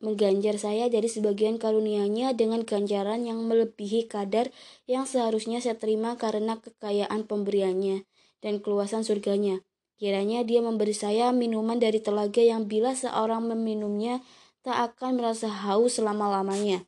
mengganjar 0.00 0.56
saya 0.56 0.88
dari 0.88 1.06
sebagian 1.06 1.60
karunia-Nya 1.60 2.32
dengan 2.32 2.64
ganjaran 2.64 3.28
yang 3.28 3.44
melebihi 3.44 4.08
kadar 4.08 4.48
yang 4.90 5.04
seharusnya 5.06 5.60
saya 5.60 5.76
terima 5.76 6.16
karena 6.16 6.58
kekayaan 6.58 7.28
pemberiannya 7.28 8.08
dan 8.40 8.58
keluasan 8.58 9.04
surganya. 9.06 9.62
Kiranya 10.00 10.42
dia 10.42 10.58
memberi 10.64 10.96
saya 10.96 11.30
minuman 11.30 11.78
dari 11.78 12.02
telaga 12.02 12.42
yang 12.42 12.66
bila 12.66 12.96
seorang 12.96 13.46
meminumnya 13.46 14.18
tak 14.66 14.98
akan 14.98 15.20
merasa 15.20 15.46
haus 15.46 16.02
selama-lamanya. 16.02 16.82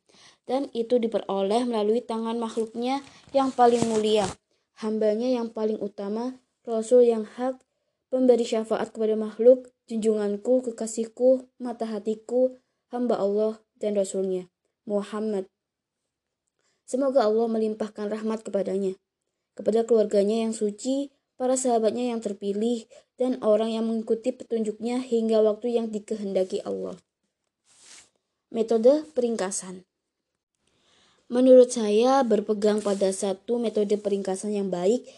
Dan 0.50 0.72
itu 0.74 0.98
diperoleh 0.98 1.62
melalui 1.68 2.02
tangan 2.02 2.40
makhluknya 2.42 3.06
yang 3.30 3.54
paling 3.54 3.86
mulia, 3.86 4.26
hambanya 4.82 5.30
yang 5.30 5.46
paling 5.52 5.78
utama, 5.78 6.42
Rasul 6.64 7.04
yang 7.04 7.28
hak, 7.28 7.60
pemberi 8.08 8.48
syafaat 8.48 8.88
kepada 8.88 9.20
makhluk, 9.20 9.68
junjunganku, 9.84 10.64
kekasihku, 10.64 11.44
mata 11.60 11.84
hatiku, 11.84 12.56
hamba 12.88 13.20
Allah 13.20 13.60
dan 13.76 13.92
Rasulnya, 13.92 14.48
Muhammad. 14.88 15.44
Semoga 16.88 17.28
Allah 17.28 17.48
melimpahkan 17.52 18.08
rahmat 18.08 18.44
kepadanya, 18.48 18.96
kepada 19.52 19.84
keluarganya 19.84 20.48
yang 20.48 20.56
suci, 20.56 21.12
para 21.36 21.60
sahabatnya 21.60 22.16
yang 22.16 22.24
terpilih, 22.24 22.88
dan 23.20 23.36
orang 23.44 23.76
yang 23.76 23.84
mengikuti 23.84 24.32
petunjuknya 24.32 25.04
hingga 25.04 25.44
waktu 25.44 25.76
yang 25.76 25.92
dikehendaki 25.92 26.64
Allah. 26.64 26.96
Metode 28.48 29.04
peringkasan 29.12 29.84
Menurut 31.28 31.72
saya, 31.72 32.20
berpegang 32.20 32.84
pada 32.84 33.08
satu 33.10 33.56
metode 33.56 33.96
peringkasan 33.96 34.52
yang 34.54 34.68
baik 34.68 35.08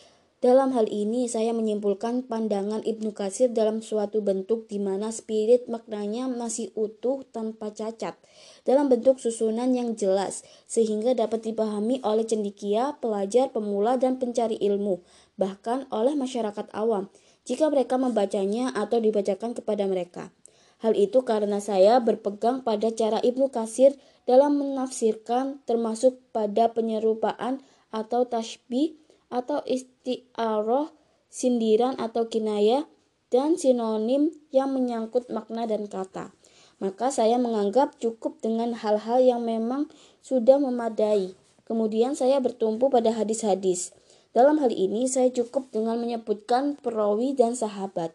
dalam 0.44 0.76
hal 0.76 0.84
ini, 0.92 1.32
saya 1.32 1.56
menyimpulkan 1.56 2.28
pandangan 2.28 2.84
Ibnu 2.84 3.16
Katsir 3.16 3.48
dalam 3.56 3.80
suatu 3.80 4.20
bentuk 4.20 4.68
di 4.68 4.76
mana 4.76 5.08
spirit 5.08 5.64
maknanya 5.64 6.28
masih 6.28 6.76
utuh 6.76 7.24
tanpa 7.32 7.72
cacat, 7.72 8.20
dalam 8.68 8.92
bentuk 8.92 9.16
susunan 9.16 9.72
yang 9.72 9.96
jelas, 9.96 10.44
sehingga 10.68 11.16
dapat 11.16 11.40
dipahami 11.40 12.04
oleh 12.04 12.28
cendikia, 12.28 13.00
pelajar, 13.00 13.48
pemula, 13.48 13.96
dan 13.96 14.20
pencari 14.20 14.60
ilmu, 14.60 15.00
bahkan 15.40 15.88
oleh 15.88 16.12
masyarakat 16.12 16.68
awam, 16.76 17.08
jika 17.48 17.72
mereka 17.72 17.96
membacanya 17.96 18.76
atau 18.76 19.00
dibacakan 19.00 19.56
kepada 19.56 19.88
mereka. 19.88 20.36
Hal 20.84 20.92
itu 20.92 21.24
karena 21.24 21.64
saya 21.64 21.96
berpegang 22.04 22.60
pada 22.60 22.92
cara 22.92 23.24
Ibnu 23.24 23.48
Katsir 23.48 23.96
dalam 24.28 24.60
menafsirkan 24.60 25.64
termasuk 25.64 26.20
pada 26.36 26.76
penyerupaan 26.76 27.64
atau 27.88 28.28
tasbih 28.28 29.00
atau 29.32 29.62
istiaroh, 29.66 30.94
sindiran 31.30 31.98
atau 31.98 32.30
kinayah, 32.30 32.86
dan 33.28 33.58
sinonim 33.58 34.30
yang 34.54 34.70
menyangkut 34.70 35.26
makna 35.28 35.66
dan 35.66 35.90
kata. 35.90 36.30
Maka 36.78 37.08
saya 37.08 37.40
menganggap 37.40 37.96
cukup 37.98 38.38
dengan 38.44 38.76
hal-hal 38.76 39.18
yang 39.24 39.42
memang 39.42 39.88
sudah 40.20 40.60
memadai. 40.60 41.32
Kemudian 41.66 42.14
saya 42.14 42.38
bertumpu 42.38 42.92
pada 42.92 43.10
hadis-hadis. 43.10 43.96
Dalam 44.36 44.60
hal 44.60 44.70
ini 44.70 45.08
saya 45.08 45.32
cukup 45.32 45.72
dengan 45.72 45.96
menyebutkan 45.96 46.76
perawi 46.78 47.32
dan 47.32 47.56
sahabat. 47.56 48.12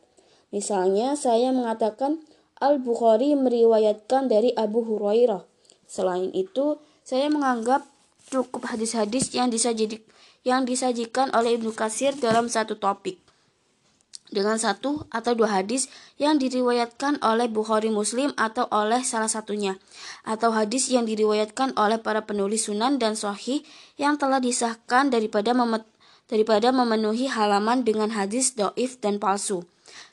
Misalnya 0.54 1.18
saya 1.18 1.50
mengatakan 1.50 2.22
Al-Bukhari 2.62 3.34
meriwayatkan 3.34 4.30
dari 4.30 4.54
Abu 4.54 4.86
Hurairah. 4.86 5.42
Selain 5.90 6.30
itu, 6.32 6.78
saya 7.02 7.28
menganggap 7.34 7.90
cukup 8.30 8.70
hadis-hadis 8.70 9.34
yang 9.34 9.50
disajikan 9.50 10.00
yang 10.42 10.66
disajikan 10.66 11.30
oleh 11.38 11.58
Ibnu 11.58 11.74
Katsir 11.74 12.18
dalam 12.18 12.50
satu 12.50 12.78
topik 12.78 13.22
dengan 14.32 14.56
satu 14.56 15.06
atau 15.12 15.36
dua 15.36 15.60
hadis 15.62 15.92
yang 16.16 16.40
diriwayatkan 16.40 17.20
oleh 17.20 17.52
Bukhari 17.52 17.92
Muslim 17.92 18.32
atau 18.40 18.66
oleh 18.72 19.04
salah 19.04 19.28
satunya 19.28 19.76
atau 20.24 20.56
hadis 20.56 20.88
yang 20.88 21.04
diriwayatkan 21.04 21.76
oleh 21.76 22.00
para 22.00 22.24
penulis 22.24 22.72
sunan 22.72 22.96
dan 22.96 23.20
sahih 23.20 23.62
yang 24.00 24.16
telah 24.16 24.40
disahkan 24.40 25.12
daripada 25.12 25.52
memet, 25.52 25.84
daripada 26.32 26.72
memenuhi 26.72 27.28
halaman 27.28 27.84
dengan 27.84 28.16
hadis 28.16 28.56
doif 28.56 28.98
dan 29.04 29.20
palsu. 29.20 29.68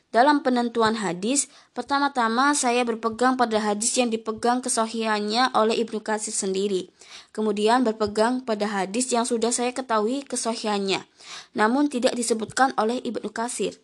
Dalam 0.09 0.41
penentuan 0.41 0.97
hadis, 0.97 1.53
pertama-tama 1.77 2.57
saya 2.57 2.81
berpegang 2.81 3.37
pada 3.37 3.61
hadis 3.61 3.93
yang 3.93 4.09
dipegang 4.09 4.57
kesohiannya 4.57 5.53
oleh 5.53 5.77
Ibnu 5.85 6.01
Katsir 6.01 6.33
sendiri. 6.33 6.89
Kemudian 7.29 7.85
berpegang 7.85 8.41
pada 8.41 8.65
hadis 8.65 9.13
yang 9.13 9.29
sudah 9.29 9.53
saya 9.53 9.69
ketahui 9.69 10.25
kesohiannya, 10.25 11.05
namun 11.53 11.93
tidak 11.93 12.17
disebutkan 12.17 12.73
oleh 12.73 12.97
Ibnu 13.05 13.29
Katsir. 13.29 13.77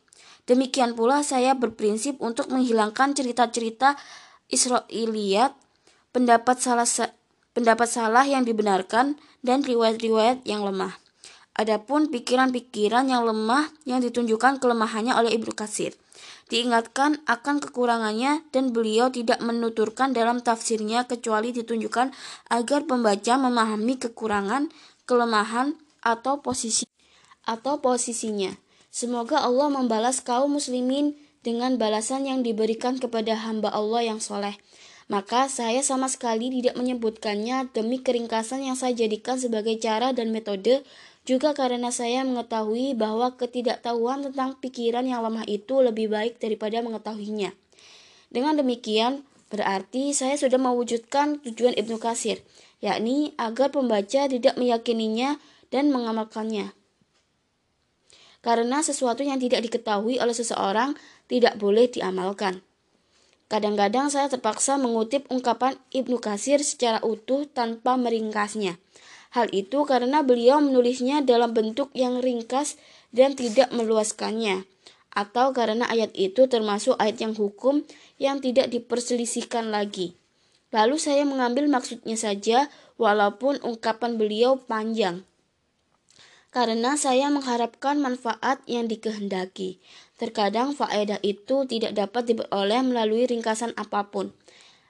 Demikian 0.50 0.98
pula 0.98 1.22
saya 1.22 1.54
berprinsip 1.54 2.18
untuk 2.18 2.50
menghilangkan 2.50 3.14
cerita-cerita 3.14 3.94
Israiliyat, 4.50 5.54
pendapat 6.10 6.58
salah 6.58 6.90
pendapat 7.54 7.86
salah 7.86 8.26
yang 8.26 8.50
dibenarkan 8.50 9.22
dan 9.46 9.62
riwayat-riwayat 9.62 10.42
yang 10.42 10.66
lemah. 10.66 10.98
Adapun 11.54 12.10
pikiran-pikiran 12.10 13.14
yang 13.14 13.30
lemah 13.30 13.70
yang 13.86 14.02
ditunjukkan 14.02 14.58
kelemahannya 14.58 15.14
oleh 15.14 15.38
Ibnu 15.38 15.54
Katsir 15.54 15.94
diingatkan 16.50 17.24
akan 17.26 17.64
kekurangannya 17.64 18.46
dan 18.54 18.70
beliau 18.70 19.10
tidak 19.10 19.42
menuturkan 19.42 20.14
dalam 20.14 20.44
tafsirnya 20.44 21.10
kecuali 21.10 21.50
ditunjukkan 21.56 22.14
agar 22.54 22.80
pembaca 22.86 23.34
memahami 23.40 23.98
kekurangan, 23.98 24.70
kelemahan, 25.10 25.78
atau 26.06 26.40
posisi 26.46 26.86
atau 27.46 27.82
posisinya. 27.82 28.54
Semoga 28.94 29.42
Allah 29.42 29.74
membalas 29.74 30.22
kaum 30.22 30.56
muslimin 30.56 31.18
dengan 31.42 31.78
balasan 31.78 32.26
yang 32.26 32.42
diberikan 32.42 32.98
kepada 32.98 33.38
hamba 33.38 33.70
Allah 33.74 34.14
yang 34.14 34.22
soleh. 34.22 34.58
Maka 35.06 35.46
saya 35.46 35.86
sama 35.86 36.10
sekali 36.10 36.50
tidak 36.50 36.74
menyebutkannya 36.74 37.70
demi 37.70 38.02
keringkasan 38.02 38.66
yang 38.66 38.74
saya 38.74 38.98
jadikan 38.98 39.38
sebagai 39.38 39.78
cara 39.78 40.10
dan 40.18 40.34
metode 40.34 40.82
juga 41.26 41.58
karena 41.58 41.90
saya 41.90 42.22
mengetahui 42.22 42.94
bahwa 42.94 43.34
ketidaktahuan 43.34 44.30
tentang 44.30 44.62
pikiran 44.62 45.10
yang 45.10 45.26
lemah 45.26 45.50
itu 45.50 45.82
lebih 45.82 46.14
baik 46.14 46.38
daripada 46.38 46.86
mengetahuinya. 46.86 47.50
Dengan 48.30 48.54
demikian, 48.62 49.26
berarti 49.50 50.14
saya 50.14 50.38
sudah 50.38 50.62
mewujudkan 50.62 51.42
tujuan 51.42 51.74
Ibnu 51.74 51.98
Kasir, 51.98 52.46
yakni 52.78 53.34
agar 53.42 53.74
pembaca 53.74 54.30
tidak 54.30 54.54
meyakininya 54.54 55.42
dan 55.74 55.90
mengamalkannya. 55.90 56.78
Karena 58.46 58.86
sesuatu 58.86 59.26
yang 59.26 59.42
tidak 59.42 59.66
diketahui 59.66 60.22
oleh 60.22 60.38
seseorang 60.38 60.94
tidak 61.26 61.58
boleh 61.58 61.90
diamalkan. 61.90 62.62
Kadang-kadang 63.50 64.14
saya 64.14 64.30
terpaksa 64.30 64.78
mengutip 64.78 65.26
ungkapan 65.34 65.78
Ibnu 65.90 66.22
Kasir 66.22 66.62
secara 66.62 67.02
utuh 67.02 67.50
tanpa 67.50 67.98
meringkasnya. 67.98 68.78
Hal 69.36 69.52
itu 69.52 69.84
karena 69.84 70.24
beliau 70.24 70.64
menulisnya 70.64 71.20
dalam 71.20 71.52
bentuk 71.52 71.92
yang 71.92 72.24
ringkas 72.24 72.80
dan 73.12 73.36
tidak 73.36 73.68
meluaskannya, 73.76 74.64
atau 75.12 75.52
karena 75.52 75.84
ayat 75.92 76.16
itu 76.16 76.48
termasuk 76.48 76.96
ayat 76.96 77.20
yang 77.20 77.36
hukum 77.36 77.84
yang 78.16 78.40
tidak 78.40 78.72
diperselisihkan 78.72 79.76
lagi. 79.76 80.16
Lalu 80.72 80.96
saya 80.96 81.28
mengambil 81.28 81.68
maksudnya 81.68 82.16
saja, 82.16 82.72
walaupun 82.96 83.60
ungkapan 83.60 84.16
beliau 84.16 84.56
panjang 84.56 85.28
karena 86.56 86.96
saya 86.96 87.28
mengharapkan 87.28 88.00
manfaat 88.00 88.64
yang 88.64 88.88
dikehendaki. 88.88 89.84
Terkadang 90.16 90.72
faedah 90.72 91.20
itu 91.20 91.68
tidak 91.68 91.92
dapat 91.92 92.32
diperoleh 92.32 92.80
melalui 92.80 93.28
ringkasan 93.28 93.76
apa 93.76 94.08
pun, 94.08 94.32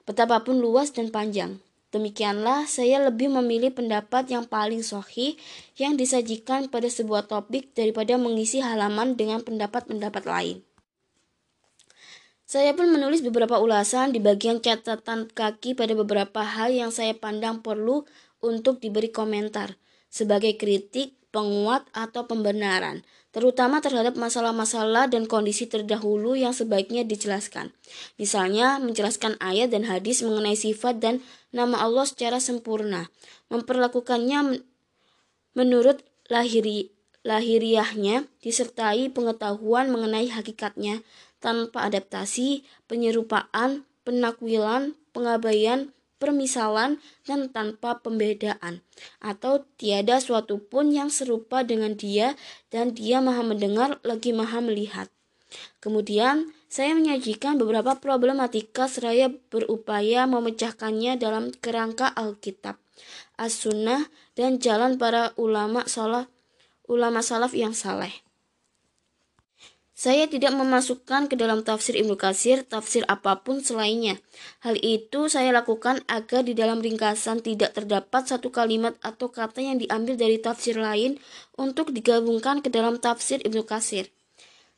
betapapun 0.05 0.61
luas 0.61 0.93
dan 0.93 1.09
panjang. 1.09 1.57
Demikianlah 1.95 2.67
saya 2.67 2.99
lebih 2.99 3.31
memilih 3.31 3.71
pendapat 3.71 4.27
yang 4.27 4.43
paling 4.43 4.83
sohi 4.83 5.39
yang 5.79 5.95
disajikan 5.95 6.67
pada 6.67 6.91
sebuah 6.91 7.31
topik 7.31 7.71
daripada 7.71 8.19
mengisi 8.19 8.59
halaman 8.59 9.15
dengan 9.15 9.39
pendapat-pendapat 9.39 10.27
lain. 10.27 10.59
Saya 12.43 12.75
pun 12.75 12.91
menulis 12.91 13.23
beberapa 13.23 13.63
ulasan 13.63 14.11
di 14.11 14.19
bagian 14.19 14.59
catatan 14.59 15.31
kaki 15.31 15.71
pada 15.79 15.95
beberapa 15.95 16.43
hal 16.43 16.75
yang 16.75 16.91
saya 16.91 17.15
pandang 17.15 17.63
perlu 17.63 18.03
untuk 18.43 18.83
diberi 18.83 19.07
komentar 19.07 19.79
sebagai 20.11 20.59
kritik 20.59 21.15
penguat 21.35 21.83
atau 21.91 22.23
pembenaran, 22.23 23.03
terutama 23.35 23.83
terhadap 23.83 24.15
masalah-masalah 24.15 25.11
dan 25.11 25.27
kondisi 25.27 25.67
terdahulu 25.67 26.39
yang 26.39 26.55
sebaiknya 26.55 27.03
dijelaskan. 27.03 27.75
Misalnya, 28.15 28.79
menjelaskan 28.79 29.35
ayat 29.43 29.75
dan 29.75 29.83
hadis 29.83 30.23
mengenai 30.23 30.55
sifat 30.55 31.03
dan 31.03 31.19
nama 31.51 31.83
Allah 31.83 32.07
secara 32.07 32.39
sempurna, 32.39 33.11
memperlakukannya 33.51 34.63
menurut 35.51 36.07
lahiri, 36.31 36.95
lahiriahnya, 37.27 38.31
disertai 38.39 39.11
pengetahuan 39.11 39.91
mengenai 39.91 40.31
hakikatnya, 40.31 41.03
tanpa 41.43 41.91
adaptasi, 41.91 42.63
penyerupaan, 42.87 43.83
penakwilan, 44.07 44.95
pengabaian, 45.11 45.94
permisalan 46.17 46.99
dan 47.27 47.51
tanpa 47.51 47.99
pembedaan 47.99 48.81
atau 49.19 49.67
tiada 49.75 50.17
suatu 50.23 50.59
pun 50.59 50.91
yang 50.91 51.11
serupa 51.11 51.61
dengan 51.61 51.93
dia 51.95 52.39
dan 52.71 52.95
dia 52.95 53.19
maha 53.19 53.43
mendengar 53.43 53.99
lagi 54.01 54.31
maha 54.31 54.63
melihat. 54.63 55.11
Kemudian 55.79 56.51
saya 56.67 56.91
menyajikan 56.97 57.55
beberapa 57.55 57.95
problematika 58.03 58.91
seraya 58.91 59.31
berupaya 59.31 60.27
memecahkannya 60.27 61.15
dalam 61.15 61.55
kerangka 61.63 62.11
Alkitab, 62.11 62.75
As-Sunnah 63.39 64.11
dan 64.35 64.59
jalan 64.59 64.99
para 64.99 65.31
ulama 65.39 65.87
salaf 65.87 66.27
ulama 66.85 67.21
salaf 67.25 67.53
yang 67.57 67.73
saleh. 67.73 68.13
Saya 69.95 70.27
tidak 70.27 70.51
memasukkan 70.59 71.31
ke 71.31 71.39
dalam 71.39 71.63
tafsir 71.63 71.95
Ibnu 71.95 72.19
Katsir 72.19 72.67
tafsir 72.67 73.07
apa 73.07 73.47
pun 73.47 73.63
selainnya. 73.63 74.19
Hal 74.59 74.75
itu 74.83 75.31
saya 75.31 75.55
lakukan 75.55 76.03
agar 76.11 76.43
di 76.43 76.51
dalam 76.51 76.83
ringkasan 76.83 77.39
tidak 77.39 77.79
terdapat 77.79 78.27
satu 78.27 78.51
kalimat 78.51 78.99
atau 78.99 79.31
kata 79.31 79.63
yang 79.63 79.79
diambil 79.79 80.19
dari 80.19 80.35
tafsir 80.35 80.75
lain 80.75 81.15
untuk 81.55 81.95
digabungkan 81.95 82.59
ke 82.59 82.67
dalam 82.67 82.99
tafsir 82.99 83.39
Ibnu 83.39 83.63
Katsir. 83.63 84.11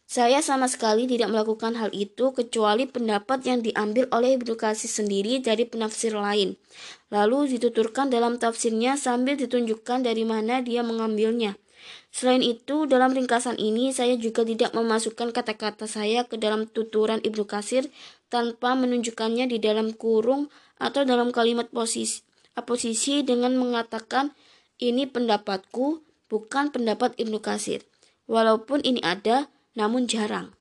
Saya 0.06 0.46
sama 0.46 0.70
sekali 0.70 1.10
tidak 1.10 1.34
melakukan 1.34 1.74
hal 1.82 1.90
itu 1.98 2.30
kecuali 2.38 2.86
pendapat 2.86 3.42
yang 3.42 3.66
diambil 3.66 4.06
oleh 4.14 4.38
Ibnu 4.38 4.54
Katsir 4.54 4.88
sendiri 4.88 5.42
dari 5.42 5.66
penafsir 5.66 6.14
lain. 6.14 6.62
Lalu 7.10 7.58
dituturkan 7.58 8.14
dalam 8.14 8.38
tafsirnya 8.38 9.02
sambil 9.02 9.34
ditunjukkan 9.34 10.06
dari 10.06 10.30
mana 10.30 10.62
dia 10.62 10.86
mengambilnya. 10.86 11.58
Selain 12.18 12.42
itu, 12.42 12.90
dalam 12.90 13.14
ringkasan 13.14 13.62
ini 13.62 13.94
saya 13.94 14.18
juga 14.18 14.42
tidak 14.42 14.74
memasukkan 14.74 15.30
kata-kata 15.30 15.86
saya 15.86 16.26
ke 16.26 16.42
dalam 16.42 16.66
tuturan 16.66 17.22
Ibnu 17.22 17.46
Kasir 17.46 17.94
tanpa 18.34 18.74
menunjukkannya 18.74 19.46
di 19.46 19.62
dalam 19.62 19.94
kurung 19.94 20.50
atau 20.82 21.06
dalam 21.06 21.30
kalimat 21.30 21.70
posisi, 21.70 22.26
posisi 22.66 23.22
dengan 23.22 23.54
mengatakan 23.62 24.34
ini 24.82 25.06
pendapatku 25.06 26.02
bukan 26.26 26.74
pendapat 26.74 27.14
Ibnu 27.22 27.38
Kasir. 27.38 27.86
Walaupun 28.26 28.82
ini 28.82 28.98
ada, 29.06 29.54
namun 29.78 30.10
jarang. 30.10 30.58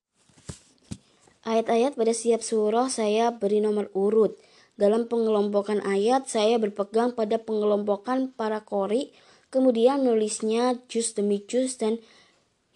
Ayat-ayat 1.40 1.96
pada 1.96 2.12
setiap 2.12 2.44
surah 2.44 2.92
saya 2.92 3.32
beri 3.32 3.64
nomor 3.64 3.88
urut. 3.96 4.36
Dalam 4.76 5.08
pengelompokan 5.08 5.80
ayat, 5.88 6.28
saya 6.28 6.60
berpegang 6.60 7.16
pada 7.16 7.40
pengelompokan 7.40 8.28
para 8.36 8.60
kori 8.60 9.08
Kemudian 9.56 10.04
nulisnya 10.04 10.76
jus 10.84 11.16
demi 11.16 11.40
jus 11.40 11.80
dan 11.80 11.96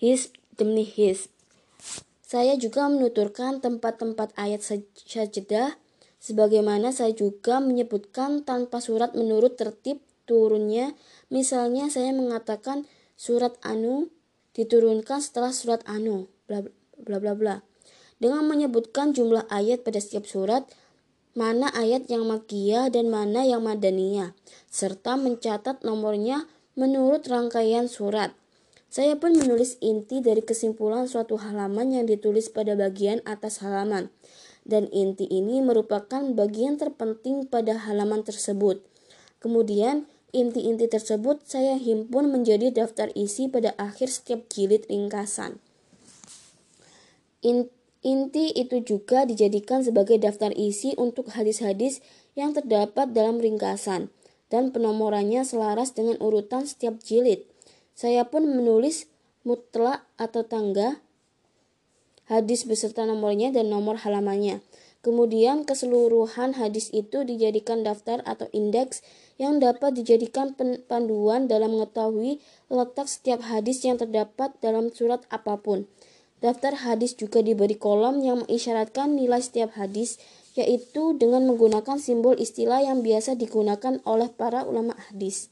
his 0.00 0.32
demi 0.56 0.80
his. 0.80 1.28
Saya 2.24 2.56
juga 2.56 2.88
menuturkan 2.88 3.60
tempat-tempat 3.60 4.32
ayat 4.40 4.64
sajadah 4.96 5.76
sebagaimana 6.24 6.88
saya 6.88 7.12
juga 7.12 7.60
menyebutkan 7.60 8.48
tanpa 8.48 8.80
surat 8.80 9.12
menurut 9.12 9.60
tertib 9.60 10.00
turunnya. 10.24 10.96
Misalnya 11.28 11.92
saya 11.92 12.16
mengatakan 12.16 12.88
surat 13.12 13.60
anu 13.60 14.08
diturunkan 14.56 15.20
setelah 15.20 15.52
surat 15.52 15.84
anu 15.84 16.32
bla 16.48 16.64
bla 16.96 17.20
bla 17.20 17.36
bla. 17.36 17.56
Dengan 18.16 18.48
menyebutkan 18.48 19.12
jumlah 19.12 19.52
ayat 19.52 19.84
pada 19.84 20.00
setiap 20.00 20.24
surat, 20.24 20.64
mana 21.36 21.68
ayat 21.76 22.08
yang 22.08 22.24
makiyah 22.24 22.88
dan 22.88 23.12
mana 23.12 23.44
yang 23.44 23.68
madaniyah, 23.68 24.32
serta 24.72 25.20
mencatat 25.20 25.84
nomornya 25.84 26.48
menurut 26.78 27.26
rangkaian 27.26 27.90
surat. 27.90 28.34
Saya 28.90 29.14
pun 29.14 29.38
menulis 29.38 29.78
inti 29.78 30.18
dari 30.18 30.42
kesimpulan 30.42 31.06
suatu 31.06 31.38
halaman 31.38 31.94
yang 31.94 32.10
ditulis 32.10 32.50
pada 32.50 32.74
bagian 32.74 33.22
atas 33.22 33.62
halaman. 33.62 34.10
Dan 34.66 34.90
inti 34.90 35.30
ini 35.30 35.62
merupakan 35.62 36.20
bagian 36.34 36.74
terpenting 36.74 37.46
pada 37.46 37.78
halaman 37.78 38.26
tersebut. 38.26 38.82
Kemudian, 39.38 40.10
inti-inti 40.34 40.90
tersebut 40.90 41.42
saya 41.46 41.78
himpun 41.78 42.34
menjadi 42.34 42.74
daftar 42.74 43.14
isi 43.14 43.46
pada 43.46 43.78
akhir 43.78 44.10
setiap 44.10 44.50
jilid 44.50 44.90
ringkasan. 44.90 45.62
Inti 48.00 48.46
itu 48.52 48.76
juga 48.84 49.24
dijadikan 49.24 49.80
sebagai 49.86 50.20
daftar 50.20 50.52
isi 50.52 50.92
untuk 50.98 51.32
hadis-hadis 51.32 52.04
yang 52.36 52.52
terdapat 52.52 53.16
dalam 53.16 53.40
ringkasan 53.40 54.12
dan 54.50 54.74
penomorannya 54.74 55.46
selaras 55.46 55.96
dengan 55.96 56.18
urutan 56.20 56.66
setiap 56.66 56.98
jilid. 57.00 57.46
Saya 57.94 58.26
pun 58.28 58.44
menulis 58.44 59.06
mutlak 59.46 60.04
atau 60.20 60.44
tangga 60.44 61.00
hadis 62.30 62.66
beserta 62.68 63.08
nomornya 63.08 63.50
dan 63.50 63.72
nomor 63.72 63.98
halamannya. 64.02 64.62
Kemudian 65.00 65.64
keseluruhan 65.64 66.60
hadis 66.60 66.92
itu 66.92 67.24
dijadikan 67.24 67.80
daftar 67.80 68.20
atau 68.28 68.52
indeks 68.52 69.00
yang 69.40 69.56
dapat 69.56 69.96
dijadikan 69.96 70.52
panduan 70.84 71.48
dalam 71.48 71.72
mengetahui 71.72 72.36
letak 72.68 73.08
setiap 73.08 73.40
hadis 73.48 73.80
yang 73.80 73.96
terdapat 73.96 74.52
dalam 74.60 74.92
surat 74.92 75.24
apa 75.32 75.56
pun. 75.56 75.88
Daftar 76.44 76.84
hadis 76.84 77.16
juga 77.16 77.40
diberi 77.40 77.80
kolom 77.80 78.20
yang 78.20 78.44
mengisyaratkan 78.44 79.16
nilai 79.16 79.40
setiap 79.40 79.76
hadis 79.76 80.20
yaitu 80.58 81.14
dengan 81.14 81.46
menggunakan 81.46 82.00
simbol 82.00 82.34
istilah 82.34 82.82
yang 82.82 83.06
biasa 83.06 83.38
digunakan 83.38 84.02
oleh 84.02 84.30
para 84.34 84.66
ulama 84.66 84.98
hadis. 85.08 85.50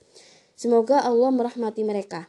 Semoga 0.58 1.06
Allah 1.06 1.30
merahmati 1.30 1.86
mereka. 1.86 2.26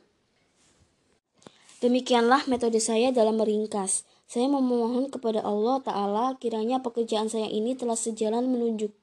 Demikianlah 1.80 2.46
metode 2.52 2.78
saya 2.84 3.10
dalam 3.16 3.40
meringkas. 3.40 4.04
Saya 4.30 4.46
memohon 4.46 5.10
kepada 5.10 5.42
Allah 5.42 5.82
Ta'ala 5.82 6.38
kiranya 6.38 6.84
pekerjaan 6.86 7.32
saya 7.34 7.50
ini 7.50 7.74
telah 7.74 7.98
sejalan 7.98 8.46
menuju, 8.52 8.94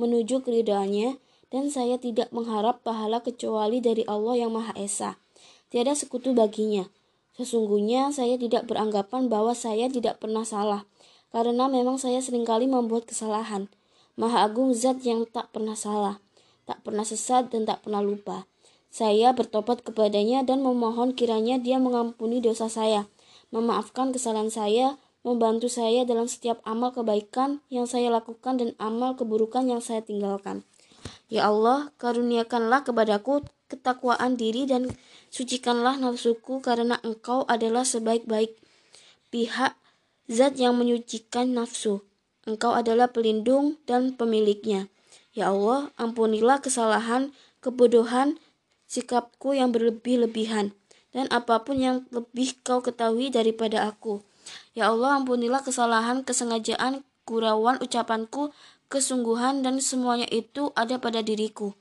menuju 0.00 0.42
keridaannya 0.42 1.22
dan 1.52 1.68
saya 1.68 2.00
tidak 2.00 2.32
mengharap 2.34 2.80
pahala 2.82 3.20
kecuali 3.20 3.78
dari 3.78 4.02
Allah 4.08 4.42
yang 4.42 4.56
Maha 4.56 4.74
Esa. 4.74 5.20
Tiada 5.68 5.92
sekutu 5.92 6.32
baginya. 6.32 6.88
Sesungguhnya 7.36 8.10
saya 8.10 8.40
tidak 8.40 8.66
beranggapan 8.66 9.28
bahwa 9.28 9.52
saya 9.52 9.86
tidak 9.92 10.18
pernah 10.18 10.42
salah, 10.48 10.88
karena 11.32 11.66
memang 11.66 11.96
saya 11.96 12.20
sering 12.20 12.44
kali 12.44 12.68
membuat 12.68 13.08
kesalahan. 13.08 13.72
Maha 14.14 14.44
Agung 14.44 14.76
Zat 14.76 15.00
yang 15.02 15.24
tak 15.24 15.50
pernah 15.56 15.72
salah, 15.72 16.20
tak 16.68 16.84
pernah 16.84 17.02
sesat 17.02 17.48
dan 17.48 17.64
tak 17.64 17.80
pernah 17.82 18.04
lupa. 18.04 18.44
Saya 18.92 19.32
bertobat 19.32 19.80
kepadanya 19.80 20.44
dan 20.44 20.60
memohon 20.60 21.16
kiranya 21.16 21.56
dia 21.56 21.80
mengampuni 21.80 22.44
dosa 22.44 22.68
saya, 22.68 23.08
memaafkan 23.48 24.12
kesalahan 24.12 24.52
saya, 24.52 25.00
membantu 25.24 25.72
saya 25.72 26.04
dalam 26.04 26.28
setiap 26.28 26.60
amal 26.68 26.92
kebaikan 26.92 27.64
yang 27.72 27.88
saya 27.88 28.12
lakukan 28.12 28.60
dan 28.60 28.76
amal 28.76 29.16
keburukan 29.16 29.64
yang 29.64 29.80
saya 29.80 30.04
tinggalkan. 30.04 30.68
Ya 31.32 31.48
Allah, 31.48 31.88
karuniakanlah 31.96 32.84
kepadaku 32.84 33.48
ketakwaan 33.72 34.36
diri 34.36 34.68
dan 34.68 34.92
sucikanlah 35.32 35.96
nafsuku 35.96 36.60
karena 36.60 37.00
engkau 37.00 37.48
adalah 37.48 37.88
sebaik-baik 37.88 38.52
pihak 39.32 39.72
zat 40.30 40.58
yang 40.58 40.78
menyucikan 40.78 41.54
nafsu. 41.54 42.04
Engkau 42.42 42.74
adalah 42.74 43.14
pelindung 43.14 43.78
dan 43.86 44.18
pemiliknya. 44.18 44.90
Ya 45.32 45.54
Allah, 45.54 45.94
ampunilah 45.96 46.60
kesalahan, 46.60 47.30
kebodohan, 47.62 48.36
sikapku 48.90 49.56
yang 49.56 49.72
berlebih-lebihan, 49.72 50.76
dan 51.14 51.26
apa 51.32 51.64
pun 51.64 51.80
yang 51.80 51.96
lebih 52.12 52.58
kau 52.60 52.84
ketahui 52.84 53.32
daripada 53.32 53.88
aku. 53.88 54.20
Ya 54.76 54.90
Allah, 54.90 55.22
ampunilah 55.22 55.64
kesalahan, 55.64 56.26
kesengajaan, 56.26 57.06
gurauan 57.24 57.78
ucapanku, 57.80 58.50
kesungguhan, 58.92 59.64
dan 59.64 59.80
semuanya 59.80 60.28
itu 60.28 60.74
ada 60.76 60.98
pada 61.00 61.24
diriku. 61.24 61.72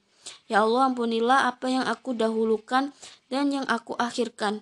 Ya 0.45 0.63
Allah, 0.63 0.93
ampunilah 0.93 1.49
apa 1.49 1.67
yang 1.67 1.83
aku 1.83 2.13
dahulukan 2.13 2.93
dan 3.27 3.45
yang 3.49 3.65
aku 3.65 3.97
akhirkan, 3.97 4.61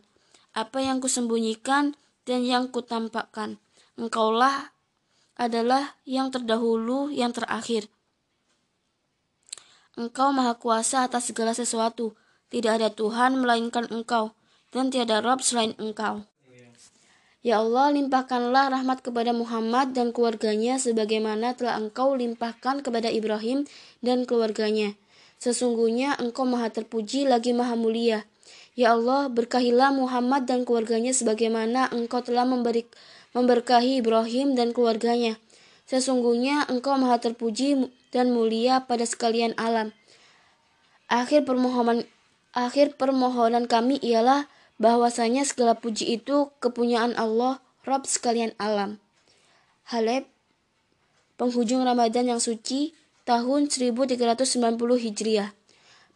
apa 0.56 0.80
yang 0.80 1.04
kusembunyikan 1.04 2.00
dan 2.24 2.48
yang 2.48 2.72
kutampakkan. 2.72 3.62
Engkaulah 4.00 4.72
adalah 5.36 6.00
yang 6.08 6.32
terdahulu, 6.32 7.12
yang 7.12 7.36
terakhir. 7.36 7.92
Engkau 10.00 10.32
maha 10.32 10.56
kuasa 10.56 11.04
atas 11.04 11.28
segala 11.28 11.52
sesuatu. 11.52 12.16
Tidak 12.48 12.80
ada 12.80 12.88
Tuhan 12.88 13.44
melainkan 13.44 13.92
Engkau, 13.92 14.32
dan 14.72 14.88
tiada 14.88 15.20
Rob 15.20 15.44
selain 15.44 15.76
Engkau. 15.76 16.24
Ya 17.44 17.60
Allah, 17.60 17.92
limpahkanlah 17.92 18.72
rahmat 18.72 19.04
kepada 19.04 19.36
Muhammad 19.36 19.92
dan 19.92 20.16
keluarganya 20.16 20.80
sebagaimana 20.80 21.56
telah 21.60 21.76
Engkau 21.76 22.16
limpahkan 22.16 22.80
kepada 22.80 23.12
Ibrahim 23.12 23.68
dan 24.00 24.24
keluarganya. 24.24 24.96
Sesungguhnya 25.40 26.16
Engkau 26.20 26.48
maha 26.48 26.72
terpuji 26.72 27.28
lagi 27.28 27.52
maha 27.52 27.76
mulia. 27.76 28.28
Ya 28.80 28.96
Allah, 28.96 29.28
berkahilah 29.28 29.92
Muhammad 29.92 30.48
dan 30.48 30.64
keluarganya 30.64 31.12
sebagaimana 31.12 31.92
Engkau 31.92 32.24
telah 32.24 32.48
memberi, 32.48 32.88
memberkahi 33.38 34.02
Ibrahim 34.02 34.58
dan 34.58 34.74
keluarganya. 34.74 35.38
Sesungguhnya 35.90 36.70
Engkau 36.70 36.98
maha 37.02 37.18
terpuji 37.18 37.90
dan 38.14 38.34
mulia 38.34 38.86
pada 38.86 39.06
sekalian 39.06 39.58
alam. 39.58 39.94
Akhir 41.10 41.46
permohonan 41.46 42.06
Akhir 42.50 42.98
permohonan 42.98 43.70
kami 43.70 44.02
ialah 44.02 44.50
bahwasanya 44.82 45.46
segala 45.46 45.78
puji 45.78 46.18
itu 46.18 46.50
kepunyaan 46.58 47.14
Allah, 47.14 47.62
Rabb 47.86 48.10
sekalian 48.10 48.58
alam. 48.58 48.98
Haleb, 49.86 50.26
penghujung 51.38 51.86
Ramadan 51.86 52.26
yang 52.26 52.42
suci, 52.42 52.98
tahun 53.30 53.70
1390 53.70 54.76
Hijriah. 54.76 55.54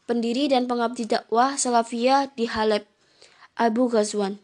Pendiri 0.10 0.50
dan 0.50 0.66
pengabdi 0.66 1.06
dakwah 1.06 1.56
Salafiyah 1.56 2.34
di 2.34 2.50
Haleb, 2.50 2.84
Abu 3.54 3.88
Ghazwan, 3.88 4.42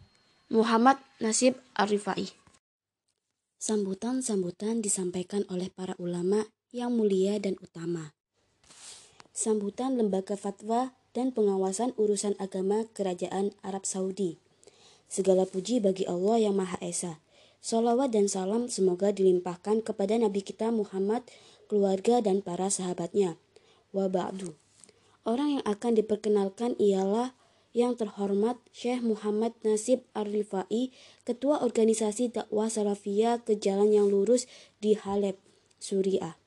Muhammad 0.53 1.01
Nasib 1.17 1.57
Arifai. 1.73 2.38
Sambutan-sambutan 3.59 4.79
disampaikan 4.79 5.43
oleh 5.51 5.67
para 5.67 5.91
ulama 5.99 6.47
yang 6.71 6.95
mulia 6.95 7.35
dan 7.43 7.59
utama. 7.59 8.15
Sambutan 9.35 9.99
Lembaga 9.99 10.39
Fatwa 10.39 10.95
dan 11.11 11.35
pengawasan 11.35 11.91
urusan 11.99 12.39
agama 12.39 12.87
Kerajaan 12.95 13.51
Arab 13.59 13.83
Saudi. 13.83 14.39
Segala 15.11 15.43
puji 15.43 15.83
bagi 15.83 16.07
Allah 16.07 16.39
yang 16.39 16.55
Maha 16.55 16.79
Esa. 16.79 17.19
Salawat 17.59 18.15
dan 18.15 18.31
salam 18.31 18.71
semoga 18.71 19.11
dilimpahkan 19.11 19.83
kepada 19.83 20.15
Nabi 20.15 20.39
kita 20.39 20.71
Muhammad, 20.71 21.27
keluarga 21.67 22.23
dan 22.23 22.39
para 22.39 22.71
sahabatnya. 22.71 23.35
Wa 23.91 24.07
ba'du. 24.07 24.55
Orang 25.27 25.59
yang 25.59 25.65
akan 25.67 25.99
diperkenalkan 25.99 26.79
ialah 26.79 27.35
yang 27.71 27.93
terhormat 27.93 28.57
Syekh 28.73 29.05
Muhammad 29.05 29.53
Nasib 29.61 30.01
Ar-Rifai, 30.17 30.89
Ketua 31.21 31.61
Organisasi 31.61 32.33
Dakwah 32.33 32.67
Salafiyah 32.67 33.45
ke 33.45 33.53
Jalan 33.57 33.93
yang 33.93 34.09
Lurus 34.09 34.49
di 34.81 34.97
Haleb, 34.97 35.37
Suriah. 35.77 36.39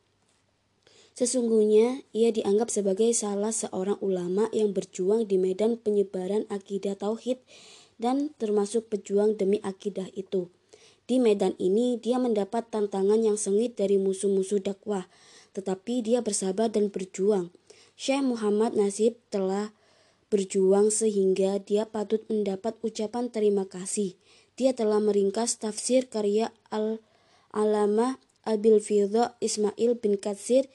Sesungguhnya 1.12 2.02
ia 2.16 2.32
dianggap 2.32 2.72
sebagai 2.72 3.12
salah 3.12 3.52
seorang 3.52 4.00
ulama 4.00 4.48
yang 4.50 4.72
berjuang 4.72 5.28
di 5.28 5.36
medan 5.36 5.76
penyebaran 5.76 6.48
akidah 6.48 6.96
tauhid 6.96 7.38
dan 8.00 8.32
termasuk 8.40 8.88
pejuang 8.88 9.36
demi 9.36 9.60
akidah 9.60 10.08
itu. 10.16 10.48
Di 11.04 11.20
medan 11.20 11.52
ini 11.60 12.00
dia 12.00 12.16
mendapat 12.16 12.72
tantangan 12.72 13.20
yang 13.20 13.36
sengit 13.36 13.76
dari 13.76 14.00
musuh-musuh 14.00 14.64
dakwah, 14.64 15.04
tetapi 15.52 16.00
dia 16.00 16.24
bersabar 16.24 16.72
dan 16.72 16.88
berjuang. 16.88 17.52
Syekh 17.92 18.24
Muhammad 18.24 18.72
Nasib 18.72 19.20
telah 19.28 19.76
berjuang 20.32 20.88
sehingga 20.88 21.60
dia 21.60 21.84
patut 21.84 22.24
mendapat 22.32 22.80
ucapan 22.80 23.28
terima 23.28 23.68
kasih. 23.68 24.16
Dia 24.56 24.72
telah 24.72 24.96
meringkas 25.04 25.60
tafsir 25.60 26.08
karya 26.08 26.48
Al-Alamah 26.72 28.16
Abil 28.48 28.80
Fidha 28.80 29.36
Ismail 29.44 30.00
bin 30.00 30.16
Katsir 30.16 30.72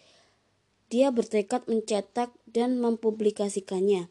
dia 0.87 1.11
bertekad 1.11 1.67
mencetak 1.67 2.31
dan 2.47 2.79
mempublikasikannya. 2.79 4.07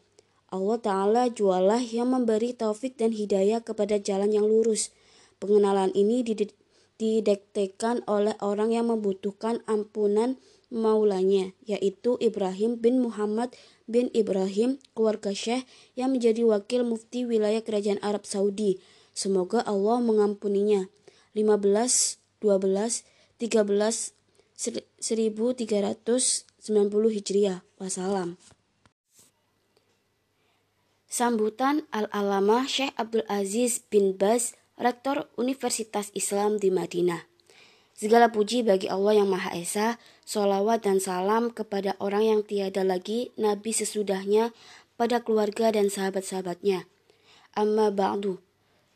Allah 0.53 0.79
Ta'ala 0.79 1.23
jualah 1.27 1.81
yang 1.81 2.13
memberi 2.13 2.53
taufik 2.53 3.01
dan 3.01 3.11
hidayah 3.17 3.65
kepada 3.65 3.97
jalan 3.97 4.29
yang 4.29 4.45
lurus. 4.45 4.93
Pengenalan 5.41 5.89
ini 5.97 6.21
didektekan 7.01 8.05
oleh 8.05 8.37
orang 8.45 8.77
yang 8.77 8.93
membutuhkan 8.93 9.65
ampunan 9.65 10.37
maulanya, 10.67 11.55
yaitu 11.63 12.19
Ibrahim 12.19 12.79
bin 12.79 12.99
Muhammad 12.99 13.55
bin 13.87 14.11
Ibrahim, 14.11 14.79
keluarga 14.91 15.31
Syekh 15.31 15.63
yang 15.95 16.11
menjadi 16.11 16.43
wakil 16.43 16.83
mufti 16.83 17.23
wilayah 17.23 17.63
kerajaan 17.63 18.03
Arab 18.03 18.27
Saudi. 18.27 18.79
Semoga 19.15 19.63
Allah 19.63 20.03
mengampuninya. 20.03 20.91
15, 21.33 22.19
12, 22.43 23.03
13, 23.39 24.13
1300 24.99 26.47
90 26.67 27.15
Hijriah. 27.15 27.63
Wassalam. 27.79 28.35
Sambutan 31.07 31.87
Al-Alamah 31.95 32.67
Syekh 32.67 32.91
Abdul 32.99 33.23
Aziz 33.31 33.85
bin 33.87 34.17
Baz, 34.17 34.57
Rektor 34.75 35.31
Universitas 35.39 36.11
Islam 36.11 36.59
di 36.59 36.67
Madinah. 36.67 37.23
Segala 37.95 38.29
puji 38.29 38.67
bagi 38.67 38.91
Allah 38.91 39.23
yang 39.23 39.31
Maha 39.31 39.55
Esa, 39.55 39.97
solawat 40.27 40.83
dan 40.83 40.99
salam 40.99 41.47
kepada 41.55 41.95
orang 42.03 42.27
yang 42.27 42.41
tiada 42.43 42.83
lagi 42.83 43.31
Nabi 43.39 43.71
sesudahnya 43.71 44.51
pada 44.99 45.23
keluarga 45.23 45.71
dan 45.71 45.87
sahabat-sahabatnya. 45.87 46.83
Amma 47.55 47.89
ba'du. 47.95 48.43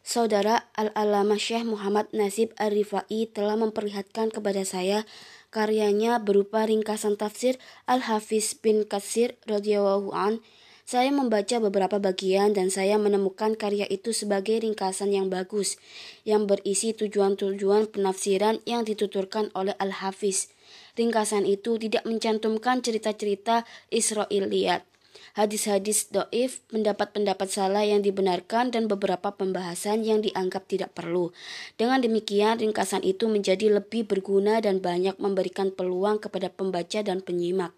Saudara 0.04 0.68
Al-Alamah 0.76 1.40
Syekh 1.40 1.64
Muhammad 1.64 2.12
Nasib 2.12 2.52
Ar-Rifai 2.60 3.32
telah 3.32 3.56
memperlihatkan 3.56 4.34
kepada 4.34 4.68
saya 4.68 5.08
Karyanya 5.52 6.24
berupa 6.24 6.64
ringkasan 6.64 7.20
tafsir 7.20 7.60
Al-Hafiz 7.84 8.56
bin 8.56 8.88
Katsir 8.88 9.36
radhiyallahu 9.52 10.16
an. 10.16 10.40
Saya 10.88 11.12
membaca 11.12 11.60
beberapa 11.60 12.00
bagian 12.00 12.56
dan 12.56 12.72
saya 12.72 12.96
menemukan 12.96 13.60
karya 13.60 13.84
itu 13.92 14.16
sebagai 14.16 14.64
ringkasan 14.64 15.12
yang 15.12 15.28
bagus 15.28 15.76
yang 16.24 16.48
berisi 16.48 16.96
tujuan-tujuan 16.96 17.92
penafsiran 17.92 18.64
yang 18.64 18.88
dituturkan 18.88 19.52
oleh 19.52 19.76
Al-Hafiz. 19.76 20.52
Ringkasan 21.00 21.48
itu 21.48 21.76
tidak 21.80 22.04
mencantumkan 22.08 22.84
cerita-cerita 22.84 23.64
Israiliyat 23.92 24.92
hadis-hadis 25.34 26.12
doif, 26.12 26.60
pendapat-pendapat 26.72 27.48
salah 27.48 27.84
yang 27.88 28.04
dibenarkan, 28.04 28.72
dan 28.74 28.92
beberapa 28.92 29.32
pembahasan 29.32 30.04
yang 30.04 30.20
dianggap 30.20 30.68
tidak 30.68 30.92
perlu. 30.92 31.32
Dengan 31.80 32.04
demikian, 32.04 32.60
ringkasan 32.60 33.04
itu 33.08 33.32
menjadi 33.32 33.72
lebih 33.72 34.08
berguna 34.08 34.60
dan 34.60 34.84
banyak 34.84 35.16
memberikan 35.22 35.72
peluang 35.72 36.20
kepada 36.20 36.52
pembaca 36.52 37.00
dan 37.04 37.24
penyimak. 37.24 37.72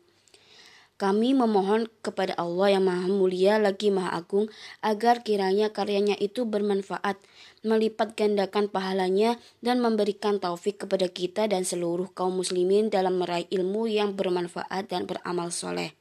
Kami 0.93 1.34
memohon 1.34 1.89
kepada 2.06 2.38
Allah 2.38 2.78
yang 2.78 2.86
Maha 2.86 3.10
Mulia 3.10 3.58
lagi 3.58 3.89
Maha 3.89 4.23
Agung 4.23 4.47
agar 4.80 5.26
kiranya 5.26 5.73
karyanya 5.73 6.13
itu 6.21 6.45
bermanfaat, 6.45 7.17
melipat 7.63 8.13
gandakan 8.19 8.67
pahalanya 8.67 9.39
dan 9.63 9.80
memberikan 9.80 10.38
taufik 10.38 10.84
kepada 10.84 11.08
kita 11.08 11.47
dan 11.47 11.63
seluruh 11.63 12.12
kaum 12.12 12.36
muslimin 12.36 12.91
dalam 12.91 13.17
meraih 13.17 13.47
ilmu 13.49 13.88
yang 13.88 14.13
bermanfaat 14.19 14.91
dan 14.91 15.08
beramal 15.08 15.49
soleh. 15.49 15.95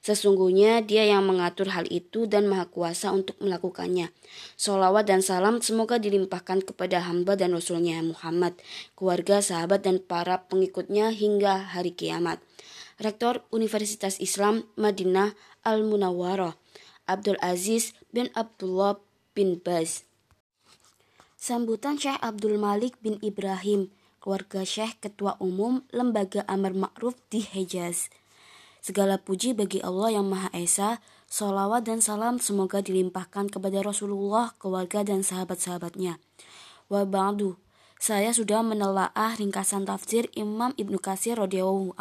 Sesungguhnya 0.00 0.80
dia 0.80 1.04
yang 1.04 1.28
mengatur 1.28 1.68
hal 1.76 1.84
itu 1.92 2.24
dan 2.24 2.48
maha 2.48 2.64
kuasa 2.64 3.12
untuk 3.12 3.36
melakukannya. 3.36 4.08
Salawat 4.56 5.04
dan 5.04 5.20
salam 5.20 5.60
semoga 5.60 6.00
dilimpahkan 6.00 6.64
kepada 6.64 7.04
hamba 7.04 7.36
dan 7.36 7.52
rasulnya 7.52 8.00
Muhammad, 8.00 8.56
keluarga, 8.96 9.44
sahabat, 9.44 9.84
dan 9.84 10.00
para 10.00 10.48
pengikutnya 10.48 11.12
hingga 11.12 11.76
hari 11.76 11.92
kiamat. 11.92 12.40
Rektor 12.96 13.44
Universitas 13.52 14.16
Islam 14.20 14.64
Madinah 14.80 15.36
Al-Munawwarah, 15.68 16.56
Abdul 17.04 17.36
Aziz 17.44 17.92
bin 18.08 18.32
Abdullah 18.32 18.96
bin 19.36 19.60
Baz. 19.60 20.09
Sambutan 21.40 21.96
Syekh 21.96 22.20
Abdul 22.20 22.60
Malik 22.60 23.00
bin 23.00 23.16
Ibrahim, 23.24 23.88
keluarga 24.20 24.60
Syekh 24.60 25.00
Ketua 25.00 25.40
Umum 25.40 25.80
Lembaga 25.88 26.44
Amar 26.44 26.76
Ma'ruf 26.76 27.16
di 27.32 27.40
Hejaz. 27.40 28.12
Segala 28.84 29.16
puji 29.16 29.56
bagi 29.56 29.80
Allah 29.80 30.20
yang 30.20 30.28
Maha 30.28 30.52
Esa, 30.52 31.00
solawat 31.32 31.88
dan 31.88 32.04
salam 32.04 32.36
semoga 32.44 32.84
dilimpahkan 32.84 33.48
kepada 33.48 33.80
Rasulullah, 33.80 34.52
keluarga 34.60 35.00
dan 35.00 35.24
sahabat-sahabatnya. 35.24 36.20
Wa 36.92 37.08
ba'du, 37.08 37.56
saya 37.96 38.36
sudah 38.36 38.60
menelaah 38.60 39.32
ringkasan 39.40 39.88
tafsir 39.88 40.28
Imam 40.36 40.76
Ibnu 40.76 41.00
Katsir 41.00 41.40
radhiyallahu 41.40 41.96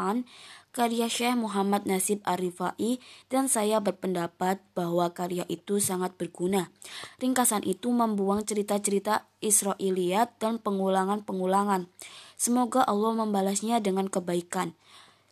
karya 0.80 1.12
Syekh 1.12 1.36
Muhammad 1.36 1.84
Nasib 1.84 2.24
Arifai 2.24 3.04
dan 3.28 3.52
saya 3.52 3.84
berpendapat 3.84 4.64
bahwa 4.72 5.12
karya 5.12 5.44
itu 5.52 5.84
sangat 5.84 6.16
berguna. 6.16 6.72
Ringkasan 7.20 7.68
itu 7.68 7.92
membuang 7.92 8.48
cerita-cerita 8.48 9.28
Israiliyat 9.44 10.40
dan 10.40 10.56
pengulangan-pengulangan. 10.64 11.92
Semoga 12.40 12.88
Allah 12.88 13.12
membalasnya 13.12 13.84
dengan 13.84 14.08
kebaikan. 14.08 14.72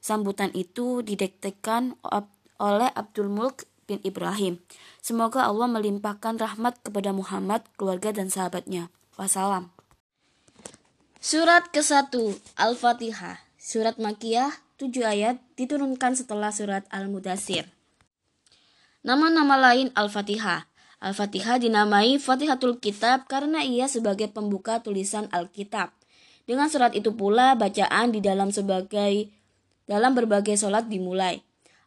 Sambutan 0.04 0.52
itu 0.52 1.00
didektekan 1.00 1.96
oleh 2.60 2.92
Abdul 2.92 3.32
Mulk 3.32 3.64
bin 3.88 4.04
Ibrahim. 4.04 4.60
Semoga 5.00 5.48
Allah 5.48 5.72
melimpahkan 5.72 6.44
rahmat 6.44 6.84
kepada 6.84 7.16
Muhammad, 7.16 7.64
keluarga 7.80 8.12
dan 8.12 8.28
sahabatnya. 8.28 8.92
Wassalam. 9.16 9.72
Surat 11.24 11.72
ke-1 11.72 12.12
Al-Fatihah 12.60 13.48
Surat 13.58 13.96
Makiyah 13.96 14.67
7 14.78 14.94
ayat 15.02 15.42
diturunkan 15.58 16.14
setelah 16.14 16.54
surat 16.54 16.86
Al-Mudasir. 16.94 17.66
Nama-nama 19.02 19.58
lain 19.58 19.90
Al-Fatihah 19.98 20.70
Al-Fatihah 20.98 21.62
dinamai 21.62 22.18
Fatihatul 22.18 22.82
Kitab 22.82 23.30
karena 23.30 23.62
ia 23.62 23.86
sebagai 23.86 24.34
pembuka 24.34 24.82
tulisan 24.82 25.30
Alkitab. 25.30 25.94
Dengan 26.50 26.70
surat 26.70 26.94
itu 26.98 27.14
pula 27.14 27.54
bacaan 27.54 28.14
di 28.14 28.22
dalam 28.22 28.50
sebagai 28.50 29.30
dalam 29.86 30.14
berbagai 30.18 30.58
sholat 30.58 30.90
dimulai. 30.90 31.42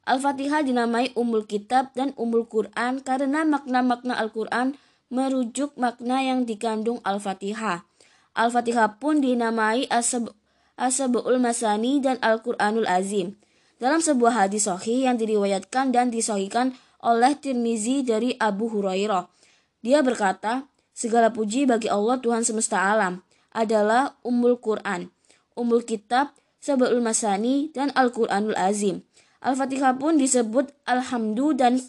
Al-Fatihah 0.07 0.67
dinamai 0.67 1.15
Umul 1.15 1.47
Kitab 1.47 1.95
dan 1.95 2.11
Umul 2.15 2.51
Quran 2.51 3.03
karena 3.07 3.47
makna-makna 3.47 4.19
Al-Quran 4.19 4.75
merujuk 5.11 5.75
makna 5.79 6.23
yang 6.23 6.43
dikandung 6.43 6.99
Al-Fatihah. 7.07 7.87
Al-Fatihah 8.35 8.99
pun 9.03 9.23
dinamai 9.23 9.91
Asabul 10.81 11.37
Masani 11.37 12.01
dan 12.01 12.17
Al-Quranul 12.25 12.89
Azim. 12.89 13.37
Dalam 13.77 14.01
sebuah 14.01 14.49
hadis 14.49 14.65
sahih 14.65 15.05
yang 15.05 15.21
diriwayatkan 15.21 15.93
dan 15.93 16.09
disohikan 16.09 16.73
oleh 17.05 17.37
Tirmizi 17.37 18.01
dari 18.01 18.33
Abu 18.41 18.73
Hurairah. 18.73 19.29
Dia 19.85 20.01
berkata, 20.01 20.65
segala 20.97 21.29
puji 21.29 21.69
bagi 21.69 21.93
Allah 21.93 22.17
Tuhan 22.17 22.49
semesta 22.49 22.81
alam 22.81 23.21
adalah 23.53 24.17
Umul 24.25 24.57
Quran, 24.57 25.13
Umul 25.53 25.85
Kitab 25.85 26.33
Sab'ul 26.61 27.01
Masani, 27.01 27.73
dan 27.73 27.89
Al-Quranul 27.97 28.57
Azim. 28.57 29.05
Al-Fatihah 29.41 29.97
pun 29.97 30.21
disebut 30.21 30.73
Alhamdu 30.85 31.57
dan 31.57 31.81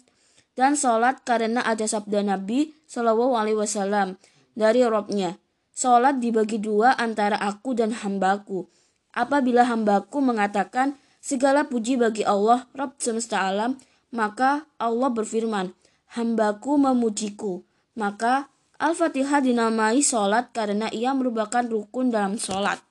dan 0.52 0.76
salat 0.76 1.24
karena 1.24 1.64
ada 1.64 1.84
sabda 1.88 2.24
Nabi 2.24 2.76
Shallallahu 2.88 3.36
Alaihi 3.36 3.56
Wasallam 3.56 4.20
dari 4.52 4.84
Robnya. 4.84 5.40
Salat 5.72 6.20
dibagi 6.20 6.60
dua 6.60 6.96
antara 6.96 7.40
aku 7.40 7.72
dan 7.72 7.92
hambaku. 7.96 8.68
Apabila 9.12 9.68
hambaku 9.68 10.24
mengatakan 10.24 10.96
segala 11.20 11.68
puji 11.68 12.00
bagi 12.00 12.24
Allah 12.24 12.64
Rob 12.72 12.96
semesta 12.96 13.44
alam, 13.44 13.76
maka 14.12 14.64
Allah 14.80 15.08
berfirman, 15.12 15.72
hambaku 16.16 16.80
memujiku. 16.80 17.64
Maka 17.92 18.48
Al-Fatihah 18.82 19.44
dinamai 19.44 20.02
salat 20.02 20.50
karena 20.50 20.90
ia 20.90 21.14
merupakan 21.14 21.62
rukun 21.62 22.10
dalam 22.10 22.40
salat. 22.40 22.82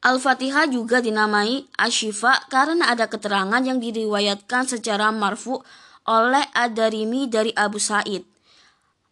Al-Fatihah 0.00 0.70
juga 0.70 1.04
dinamai 1.04 1.68
Ashifa 1.76 2.48
karena 2.48 2.88
ada 2.88 3.10
keterangan 3.10 3.60
yang 3.60 3.82
diriwayatkan 3.82 4.70
secara 4.70 5.12
marfu 5.12 5.60
oleh 6.08 6.44
Ad-Darimi 6.56 7.28
dari 7.28 7.52
Abu 7.52 7.76
Said. 7.76 8.24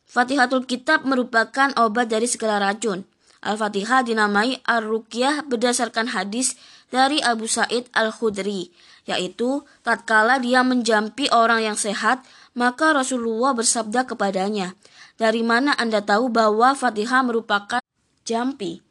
Fatihatul 0.09 0.65
Kitab 0.65 1.05
merupakan 1.05 1.69
obat 1.77 2.09
dari 2.09 2.25
segala 2.25 2.73
racun. 2.73 3.05
Al-Fatihah 3.39 4.03
dinamai 4.03 4.59
Ar-Ruqyah 4.67 5.47
berdasarkan 5.47 6.11
hadis 6.11 6.59
dari 6.91 7.23
Abu 7.23 7.47
Said 7.47 7.87
Al-Khudri, 7.95 8.75
yaitu 9.07 9.63
tatkala 9.87 10.43
dia 10.43 10.67
menjampi 10.67 11.31
orang 11.31 11.63
yang 11.63 11.79
sehat, 11.79 12.25
maka 12.59 12.91
Rasulullah 12.91 13.55
bersabda 13.55 14.11
kepadanya, 14.11 14.75
"Dari 15.15 15.47
mana 15.47 15.77
Anda 15.79 16.03
tahu 16.03 16.33
bahwa 16.33 16.75
Fatihah 16.75 17.23
merupakan 17.23 17.79
jampi?" 18.27 18.83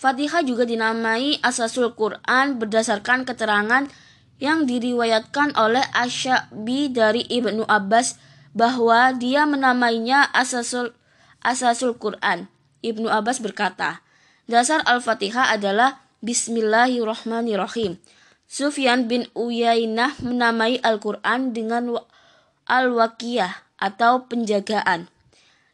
Fatihah 0.00 0.40
juga 0.40 0.64
dinamai 0.64 1.36
Asasul 1.44 1.92
Quran 1.92 2.56
berdasarkan 2.56 3.28
keterangan 3.28 3.84
yang 4.40 4.64
diriwayatkan 4.64 5.52
oleh 5.60 5.84
Asyabi 5.92 6.88
dari 6.88 7.28
Ibnu 7.28 7.68
Abbas 7.68 8.16
bahwa 8.56 9.12
dia 9.12 9.44
menamainya 9.44 10.32
Asasul 10.32 10.96
Asasul 11.44 12.00
Quran. 12.00 12.48
Ibnu 12.80 13.12
Abbas 13.12 13.44
berkata, 13.44 14.00
dasar 14.48 14.80
Al-Fatihah 14.88 15.52
adalah 15.52 16.00
Bismillahirrahmanirrahim. 16.24 18.00
Sufyan 18.48 19.06
bin 19.06 19.28
Uyainah 19.36 20.16
menamai 20.24 20.80
Al-Quran 20.80 21.52
dengan 21.52 22.00
Al-Waqiyah 22.64 23.52
atau 23.76 24.26
penjagaan. 24.26 25.12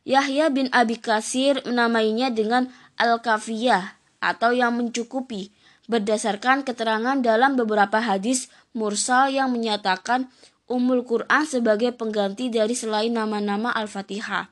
Yahya 0.06 0.50
bin 0.54 0.70
Abi 0.70 0.98
Kasir 1.02 1.62
menamainya 1.66 2.30
dengan 2.30 2.70
Al-Kafiyah 2.98 3.98
atau 4.22 4.54
yang 4.54 4.78
mencukupi 4.78 5.50
berdasarkan 5.86 6.66
keterangan 6.66 7.22
dalam 7.22 7.54
beberapa 7.54 8.02
hadis 8.02 8.50
mursal 8.74 9.30
yang 9.30 9.54
menyatakan 9.54 10.30
Umul 10.66 11.06
Quran 11.06 11.46
sebagai 11.46 11.94
pengganti 11.94 12.50
dari 12.50 12.74
selain 12.74 13.14
nama-nama 13.14 13.70
Al-Fatihah. 13.70 14.50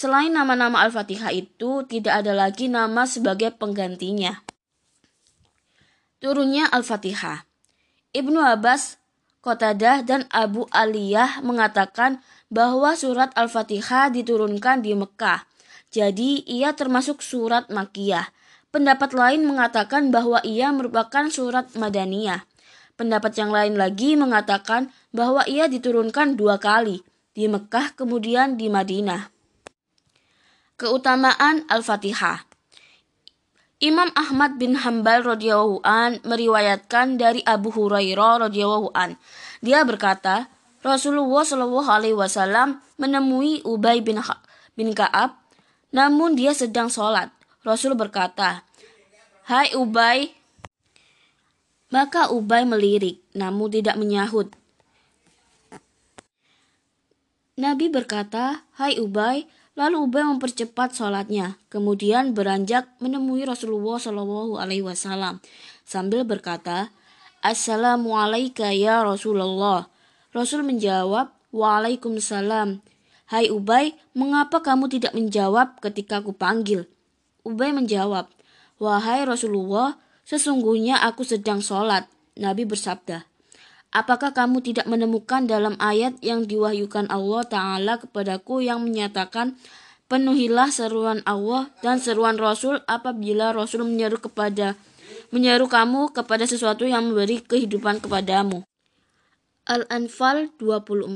Selain 0.00 0.32
nama-nama 0.32 0.80
Al-Fatihah 0.88 1.28
itu 1.36 1.84
tidak 1.84 2.24
ada 2.24 2.32
lagi 2.32 2.72
nama 2.72 3.04
sebagai 3.04 3.52
penggantinya. 3.52 4.40
Turunnya 6.24 6.72
Al-Fatihah. 6.72 7.44
Ibnu 8.16 8.40
Abbas, 8.40 8.96
Qatadah 9.44 10.00
dan 10.08 10.24
Abu 10.32 10.64
Aliyah 10.72 11.44
mengatakan 11.44 12.24
bahwa 12.48 12.96
surat 12.96 13.28
Al-Fatihah 13.36 14.08
diturunkan 14.08 14.80
di 14.80 14.96
Mekah. 14.96 15.44
Jadi 15.92 16.48
ia 16.48 16.72
termasuk 16.72 17.20
surat 17.20 17.68
Makiyah 17.68 18.32
Pendapat 18.70 19.18
lain 19.18 19.50
mengatakan 19.50 20.14
bahwa 20.14 20.38
ia 20.46 20.70
merupakan 20.70 21.26
surat 21.26 21.74
Madaniyah. 21.74 22.46
Pendapat 22.94 23.34
yang 23.34 23.50
lain 23.50 23.74
lagi 23.74 24.14
mengatakan 24.14 24.94
bahwa 25.10 25.42
ia 25.50 25.66
diturunkan 25.66 26.38
dua 26.38 26.62
kali, 26.62 27.02
di 27.34 27.50
Mekah 27.50 27.98
kemudian 27.98 28.54
di 28.54 28.70
Madinah. 28.70 29.39
Keutamaan 30.80 31.68
Al-Fatihah 31.68 32.48
Imam 33.84 34.08
Ahmad 34.16 34.56
bin 34.56 34.80
Hambal 34.80 35.20
radhiyallahu 35.20 35.84
an 35.84 36.24
meriwayatkan 36.24 37.20
dari 37.20 37.44
Abu 37.44 37.68
Hurairah 37.68 38.48
radhiyallahu 38.48 38.88
an. 38.96 39.20
Dia 39.60 39.84
berkata, 39.84 40.48
Rasulullah 40.80 41.44
shallallahu 41.44 41.84
alaihi 41.84 42.16
wasallam 42.16 42.80
menemui 42.96 43.60
Ubay 43.60 44.00
bin 44.00 44.24
bin 44.72 44.96
Ka'ab, 44.96 45.36
namun 45.92 46.32
dia 46.32 46.56
sedang 46.56 46.88
sholat. 46.88 47.28
Rasul 47.60 47.92
berkata, 47.92 48.64
Hai 49.44 49.76
Ubay. 49.76 50.32
Maka 51.92 52.32
Ubay 52.32 52.64
melirik, 52.64 53.20
namun 53.36 53.68
tidak 53.68 54.00
menyahut. 54.00 54.48
Nabi 57.60 57.92
berkata, 57.92 58.64
Hai 58.80 58.96
Ubay, 58.96 59.44
lalu 59.78 60.06
Ubay 60.06 60.26
mempercepat 60.26 60.94
sholatnya, 60.94 61.58
kemudian 61.70 62.34
beranjak 62.34 62.90
menemui 62.98 63.46
Rasulullah 63.46 63.98
Shallallahu 63.98 64.58
Alaihi 64.58 64.82
Wasallam 64.82 65.38
sambil 65.86 66.26
berkata, 66.26 66.94
Assalamualaikum 67.40 68.68
ya 68.76 69.00
Rasulullah. 69.00 69.88
Rasul 70.36 70.60
menjawab, 70.60 71.32
Waalaikumsalam. 71.50 72.84
Hai 73.30 73.48
Ubay, 73.48 73.96
mengapa 74.12 74.60
kamu 74.60 74.92
tidak 74.92 75.16
menjawab 75.16 75.80
ketika 75.80 76.20
aku 76.20 76.36
panggil? 76.36 76.84
Ubay 77.46 77.72
menjawab, 77.72 78.28
Wahai 78.76 79.24
Rasulullah, 79.24 79.96
sesungguhnya 80.28 81.00
aku 81.00 81.24
sedang 81.24 81.64
sholat. 81.64 82.10
Nabi 82.36 82.68
bersabda, 82.68 83.29
Apakah 83.90 84.30
kamu 84.30 84.62
tidak 84.62 84.86
menemukan 84.86 85.50
dalam 85.50 85.74
ayat 85.82 86.14
yang 86.22 86.46
diwahyukan 86.46 87.10
Allah 87.10 87.42
Ta'ala 87.42 87.98
kepadaku 87.98 88.62
yang 88.62 88.86
menyatakan 88.86 89.58
Penuhilah 90.10 90.74
seruan 90.74 91.22
Allah 91.22 91.70
dan 91.86 92.02
seruan 92.02 92.34
Rasul 92.34 92.82
apabila 92.90 93.54
Rasul 93.54 93.86
menyeru 93.86 94.18
kepada 94.18 94.74
menyeru 95.30 95.70
kamu 95.70 96.10
kepada 96.10 96.50
sesuatu 96.50 96.82
yang 96.82 97.06
memberi 97.14 97.38
kehidupan 97.38 98.02
kepadamu. 98.02 98.66
Al-Anfal 99.70 100.50
24 100.58 101.14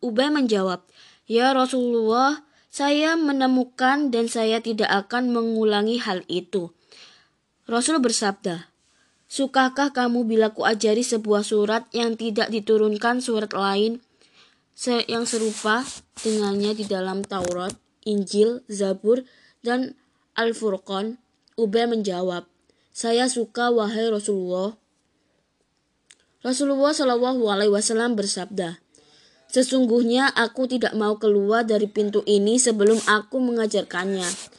Ubay 0.00 0.32
menjawab, 0.32 0.88
Ya 1.28 1.52
Rasulullah, 1.52 2.40
saya 2.72 3.20
menemukan 3.20 4.08
dan 4.08 4.32
saya 4.32 4.64
tidak 4.64 4.88
akan 4.88 5.36
mengulangi 5.36 6.00
hal 6.00 6.24
itu. 6.32 6.72
Rasul 7.68 8.00
bersabda, 8.00 8.72
Sukakah 9.26 9.90
kamu 9.90 10.22
bila 10.22 10.54
kuajari 10.54 11.02
sebuah 11.02 11.42
surat 11.42 11.90
yang 11.90 12.14
tidak 12.14 12.46
diturunkan 12.50 13.18
surat 13.18 13.50
lain 13.50 13.98
yang 15.10 15.26
serupa 15.26 15.82
dengannya 16.22 16.78
di 16.78 16.84
dalam 16.86 17.26
Taurat, 17.26 17.74
Injil, 18.06 18.62
Zabur, 18.70 19.26
dan 19.66 19.98
Al-Furqan? 20.38 21.18
Ubay 21.56 21.88
menjawab, 21.88 22.44
Saya 22.92 23.26
suka 23.32 23.72
wahai 23.72 24.12
Rasulullah. 24.12 24.76
Rasulullah 26.44 26.92
Shallallahu 26.92 27.48
Alaihi 27.48 27.72
Wasallam 27.72 28.14
bersabda, 28.14 28.78
Sesungguhnya 29.50 30.28
aku 30.36 30.68
tidak 30.68 30.92
mau 30.92 31.16
keluar 31.16 31.64
dari 31.64 31.88
pintu 31.88 32.20
ini 32.28 32.60
sebelum 32.60 33.00
aku 33.08 33.40
mengajarkannya. 33.40 34.55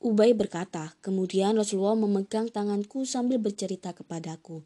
Ubay 0.00 0.32
berkata, 0.32 0.96
kemudian 1.04 1.60
Rasulullah 1.60 1.92
memegang 1.92 2.48
tanganku 2.48 3.04
sambil 3.04 3.36
bercerita 3.36 3.92
kepadaku. 3.92 4.64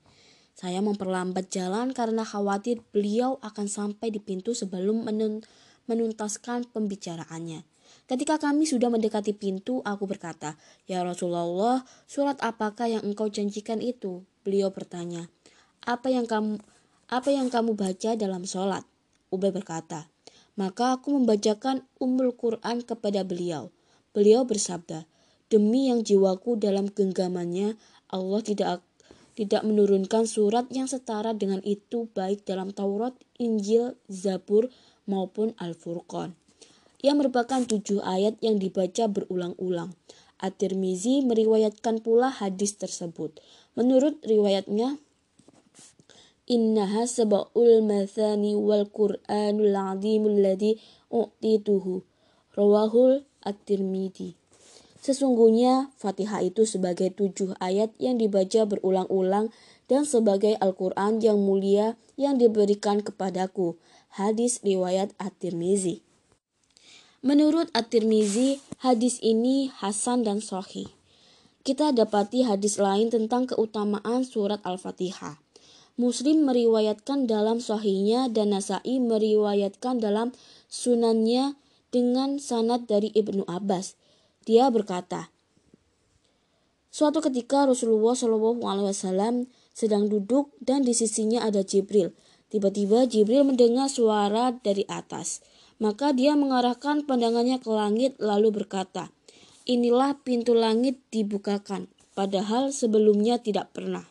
Saya 0.55 0.79
memperlambat 0.79 1.51
jalan 1.51 1.91
karena 1.91 2.23
khawatir 2.23 2.79
beliau 2.95 3.43
akan 3.43 3.67
sampai 3.67 4.15
di 4.15 4.23
pintu 4.23 4.55
sebelum 4.55 5.03
menun 5.03 5.43
menuntaskan 5.91 6.71
pembicaraannya. 6.71 7.67
Ketika 8.07 8.39
kami 8.39 8.63
sudah 8.63 8.95
mendekati 8.95 9.35
pintu, 9.35 9.83
aku 9.83 10.07
berkata, 10.07 10.55
Ya 10.87 11.03
Rasulullah, 11.03 11.83
surat 12.07 12.39
apakah 12.39 12.87
yang 12.87 13.03
engkau 13.03 13.27
janjikan 13.27 13.83
itu? 13.83 14.23
Beliau 14.47 14.71
bertanya, 14.71 15.27
apa 15.83 16.15
yang 16.15 16.31
kamu 16.31 16.63
apa 17.11 17.35
yang 17.35 17.51
kamu 17.51 17.75
baca 17.75 18.15
dalam 18.15 18.47
sholat? 18.47 18.87
Ubay 19.35 19.51
berkata, 19.51 20.07
maka 20.55 20.95
aku 20.95 21.11
membacakan 21.19 21.83
umul 21.99 22.39
Quran 22.39 22.87
kepada 22.87 23.27
beliau. 23.27 23.75
Beliau 24.15 24.47
bersabda, 24.47 25.11
Demi 25.53 25.93
yang 25.93 26.01
jiwaku 26.03 26.57
dalam 26.57 26.89
genggamannya, 26.89 27.77
Allah 28.11 28.41
tidak 28.41 28.81
tidak 29.35 29.67
menurunkan 29.67 30.31
surat 30.31 30.71
yang 30.71 30.87
setara 30.87 31.35
dengan 31.35 31.59
itu 31.67 32.07
baik 32.15 32.47
dalam 32.47 32.71
Taurat, 32.71 33.13
Injil, 33.43 33.99
Zabur 34.07 34.71
maupun 35.11 35.59
Al-Furqan. 35.59 36.39
Ia 37.05 37.13
merupakan 37.13 37.61
tujuh 37.67 38.01
ayat 38.01 38.39
yang 38.41 38.57
dibaca 38.63 39.11
berulang-ulang. 39.11 39.93
At-Tirmizi 40.41 41.27
meriwayatkan 41.27 42.01
pula 42.01 42.31
hadis 42.33 42.81
tersebut. 42.81 43.43
Menurut 43.77 44.23
riwayatnya, 44.25 44.97
Innaha 46.45 47.09
sab'ul 47.09 47.81
mathani 47.85 48.53
wal 48.53 48.85
Qur'anul 48.89 49.73
azimul 49.73 50.45
ladhi 50.45 50.77
u'tituhu. 51.09 52.05
Rawahul 52.53 53.25
At-Tirmidzi. 53.43 54.44
Sesungguhnya 55.05 55.93
Fatihah 56.01 56.41
itu 56.41 56.65
sebagai 56.65 57.13
tujuh 57.13 57.53
ayat 57.61 57.93
yang 58.01 58.17
dibaca 58.17 58.65
berulang-ulang 58.65 59.53
dan 59.85 60.09
sebagai 60.09 60.57
Al-Quran 60.57 61.21
yang 61.21 61.37
mulia 61.45 62.01
yang 62.17 62.41
diberikan 62.41 63.05
kepadaku. 63.05 63.77
Hadis 64.17 64.65
riwayat 64.65 65.13
At-Tirmizi. 65.21 66.01
Menurut 67.21 67.69
At-Tirmizi, 67.77 68.65
hadis 68.81 69.21
ini 69.21 69.69
Hasan 69.69 70.25
dan 70.25 70.41
Sahih. 70.41 70.89
Kita 71.61 71.93
dapati 71.93 72.49
hadis 72.49 72.81
lain 72.81 73.13
tentang 73.13 73.45
keutamaan 73.45 74.25
surat 74.25 74.65
Al-Fatihah. 74.65 75.37
Muslim 76.01 76.49
meriwayatkan 76.49 77.29
dalam 77.29 77.61
sahihnya 77.61 78.33
dan 78.33 78.57
Nasai 78.57 78.99
meriwayatkan 79.05 80.01
dalam 80.01 80.33
sunannya 80.67 81.61
dengan 81.93 82.41
sanad 82.41 82.89
dari 82.91 83.13
Ibnu 83.15 83.47
Abbas. 83.47 84.01
Dia 84.45 84.69
berkata, 84.69 85.33
Suatu 86.95 87.19
ketika 87.19 87.67
Rasulullah 87.67 88.15
Shallallahu 88.15 88.63
Alaihi 88.71 88.95
Wasallam 88.95 89.35
sedang 89.75 90.07
duduk 90.07 90.55
dan 90.63 90.87
di 90.87 90.95
sisinya 90.95 91.43
ada 91.43 91.67
Jibril. 91.67 92.15
Tiba-tiba 92.55 93.11
Jibril 93.11 93.43
mendengar 93.43 93.91
suara 93.91 94.55
dari 94.55 94.87
atas. 94.87 95.43
Maka 95.83 96.15
dia 96.15 96.39
mengarahkan 96.39 97.03
pandangannya 97.03 97.59
ke 97.59 97.67
langit 97.67 98.15
lalu 98.23 98.55
berkata, 98.55 99.11
Inilah 99.67 100.23
pintu 100.23 100.55
langit 100.55 101.03
dibukakan, 101.11 101.91
padahal 102.15 102.71
sebelumnya 102.71 103.43
tidak 103.43 103.75
pernah. 103.75 104.07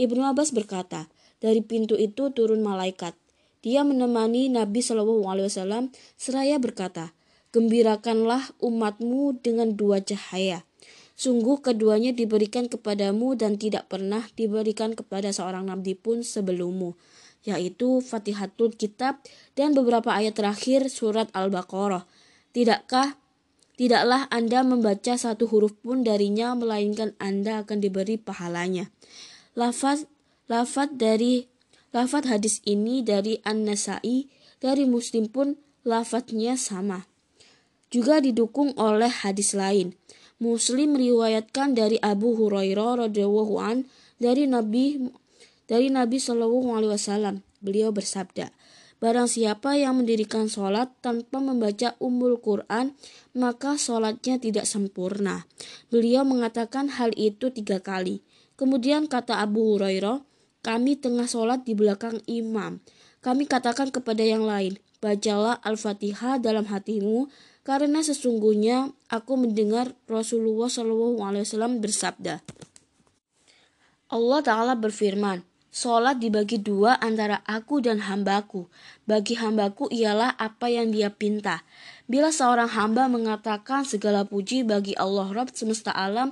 Ibnu 0.00 0.24
Abbas 0.24 0.56
berkata, 0.56 1.12
dari 1.44 1.60
pintu 1.60 1.98
itu 1.98 2.32
turun 2.32 2.64
malaikat. 2.64 3.12
Dia 3.60 3.84
menemani 3.84 4.48
Nabi 4.48 4.80
Shallallahu 4.80 5.28
Alaihi 5.28 5.52
Wasallam 5.52 5.92
seraya 6.16 6.56
berkata, 6.56 7.12
Gembirakanlah 7.54 8.50
umatmu 8.58 9.38
dengan 9.38 9.78
dua 9.78 10.02
cahaya. 10.02 10.66
Sungguh 11.14 11.62
keduanya 11.62 12.10
diberikan 12.10 12.66
kepadamu 12.66 13.38
dan 13.38 13.54
tidak 13.54 13.86
pernah 13.86 14.26
diberikan 14.34 14.98
kepada 14.98 15.30
seorang 15.30 15.70
nabi 15.70 15.94
pun 15.94 16.26
sebelummu, 16.26 16.98
yaitu 17.46 18.02
Fatihatul 18.02 18.74
Kitab 18.74 19.22
dan 19.54 19.70
beberapa 19.70 20.10
ayat 20.10 20.34
terakhir 20.34 20.90
surat 20.90 21.30
Al-Baqarah. 21.30 22.10
Tidakkah 22.50 23.14
Tidaklah 23.74 24.30
Anda 24.30 24.62
membaca 24.62 25.18
satu 25.18 25.50
huruf 25.50 25.74
pun 25.82 26.06
darinya, 26.06 26.54
melainkan 26.54 27.18
Anda 27.18 27.66
akan 27.66 27.82
diberi 27.82 28.14
pahalanya. 28.14 28.94
Lafaz 29.58 30.06
lafaz 30.46 30.94
dari 30.94 31.50
lafaz 31.90 32.22
hadis 32.30 32.62
ini 32.62 33.02
dari 33.02 33.42
An-Nasai, 33.42 34.30
dari 34.62 34.86
Muslim 34.86 35.26
pun 35.26 35.58
lafaznya 35.82 36.54
sama 36.54 37.13
juga 37.94 38.18
didukung 38.18 38.74
oleh 38.74 39.06
hadis 39.06 39.54
lain. 39.54 39.94
Muslim 40.42 40.98
meriwayatkan 40.98 41.78
dari 41.78 42.02
Abu 42.02 42.34
Hurairah 42.34 43.06
radhiyallahu 43.06 43.54
an 43.62 43.86
dari 44.18 44.50
Nabi 44.50 45.14
dari 45.70 45.94
Nabi 45.94 46.18
Shallallahu 46.18 46.74
alaihi 46.74 46.90
wasallam. 46.90 47.46
Beliau 47.62 47.94
bersabda, 47.94 48.50
Barang 48.98 49.30
siapa 49.30 49.76
yang 49.78 50.00
mendirikan 50.00 50.50
sholat 50.50 50.90
tanpa 51.04 51.36
membaca 51.36 51.92
umul 52.00 52.40
Quran, 52.40 52.96
maka 53.36 53.76
sholatnya 53.76 54.40
tidak 54.42 54.64
sempurna. 54.64 55.44
Beliau 55.92 56.24
mengatakan 56.24 56.88
hal 56.88 57.14
itu 57.14 57.52
tiga 57.54 57.84
kali. 57.84 58.24
Kemudian 58.56 59.04
kata 59.04 59.44
Abu 59.44 59.76
Hurairah, 59.76 60.24
kami 60.64 60.96
tengah 60.96 61.28
sholat 61.28 61.68
di 61.68 61.76
belakang 61.76 62.24
imam. 62.24 62.80
Kami 63.20 63.44
katakan 63.44 63.92
kepada 63.92 64.24
yang 64.24 64.44
lain, 64.48 64.80
bacalah 65.04 65.60
Al-Fatihah 65.60 66.40
dalam 66.40 66.64
hatimu, 66.64 67.28
karena 67.64 68.04
sesungguhnya 68.04 68.92
aku 69.08 69.40
mendengar 69.40 69.96
Rasulullah 70.04 70.68
SAW 70.68 71.80
bersabda. 71.80 72.44
Allah 74.12 74.40
Ta'ala 74.44 74.76
berfirman, 74.76 75.42
Sholat 75.74 76.22
dibagi 76.22 76.62
dua 76.62 77.02
antara 77.02 77.42
aku 77.42 77.82
dan 77.82 77.98
hambaku. 78.06 78.70
Bagi 79.10 79.34
hambaku 79.34 79.90
ialah 79.90 80.38
apa 80.38 80.70
yang 80.70 80.94
dia 80.94 81.10
pinta. 81.10 81.66
Bila 82.06 82.30
seorang 82.30 82.70
hamba 82.70 83.10
mengatakan 83.10 83.82
segala 83.82 84.22
puji 84.22 84.62
bagi 84.62 84.94
Allah 84.94 85.34
Rabb 85.34 85.50
semesta 85.50 85.90
alam, 85.90 86.30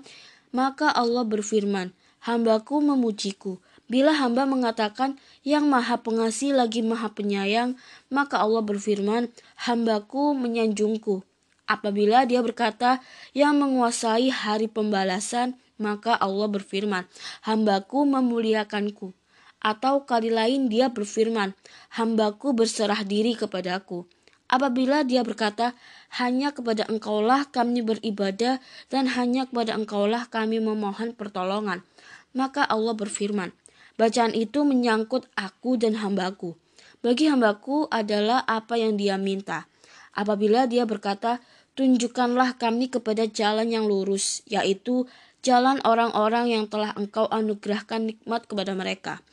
maka 0.54 0.94
Allah 0.94 1.26
berfirman, 1.26 1.90
hambaku 2.22 2.86
memujiku. 2.86 3.58
Bila 3.92 4.16
hamba 4.16 4.48
mengatakan 4.48 5.20
yang 5.44 5.68
maha 5.68 6.00
pengasih 6.00 6.56
lagi 6.56 6.80
maha 6.80 7.12
penyayang, 7.12 7.76
maka 8.08 8.40
Allah 8.40 8.64
berfirman, 8.64 9.28
hambaku 9.68 10.32
menyanjungku. 10.32 11.20
Apabila 11.68 12.24
dia 12.24 12.40
berkata 12.40 13.04
yang 13.36 13.60
menguasai 13.60 14.32
hari 14.32 14.72
pembalasan, 14.72 15.60
maka 15.76 16.16
Allah 16.16 16.48
berfirman, 16.48 17.04
hambaku 17.44 18.08
memuliakanku. 18.08 19.12
Atau 19.60 20.08
kali 20.08 20.32
lain 20.32 20.72
dia 20.72 20.88
berfirman, 20.88 21.52
hambaku 21.92 22.56
berserah 22.56 23.04
diri 23.04 23.36
kepadaku. 23.36 24.08
Apabila 24.48 25.04
dia 25.04 25.20
berkata, 25.20 25.76
hanya 26.16 26.56
kepada 26.56 26.88
engkaulah 26.88 27.44
kami 27.52 27.84
beribadah 27.84 28.56
dan 28.88 29.04
hanya 29.12 29.44
kepada 29.44 29.76
engkaulah 29.76 30.32
kami 30.32 30.64
memohon 30.64 31.12
pertolongan. 31.12 31.84
Maka 32.32 32.64
Allah 32.64 32.96
berfirman, 32.96 33.52
Bacaan 34.00 34.32
itu 34.32 34.64
menyangkut 34.64 35.28
aku 35.36 35.76
dan 35.76 35.98
hambaku. 36.00 36.56
Bagi 37.02 37.28
hambaku 37.28 37.90
adalah 37.90 38.46
apa 38.46 38.78
yang 38.78 38.94
dia 38.96 39.18
minta. 39.18 39.66
Apabila 40.14 40.70
dia 40.70 40.86
berkata, 40.86 41.42
tunjukkanlah 41.74 42.60
kami 42.60 42.92
kepada 42.92 43.26
jalan 43.26 43.68
yang 43.72 43.88
lurus, 43.88 44.44
yaitu 44.46 45.08
jalan 45.42 45.82
orang-orang 45.82 46.52
yang 46.54 46.64
telah 46.70 46.94
engkau 46.94 47.26
anugerahkan 47.26 48.12
nikmat 48.12 48.46
kepada 48.46 48.72
mereka. 48.76 49.24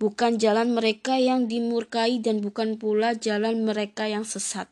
bukan 0.00 0.40
jalan 0.40 0.72
mereka 0.72 1.20
yang 1.20 1.44
dimurkai 1.44 2.24
dan 2.24 2.40
bukan 2.40 2.80
pula 2.80 3.12
jalan 3.12 3.68
mereka 3.68 4.08
yang 4.08 4.24
sesat. 4.24 4.66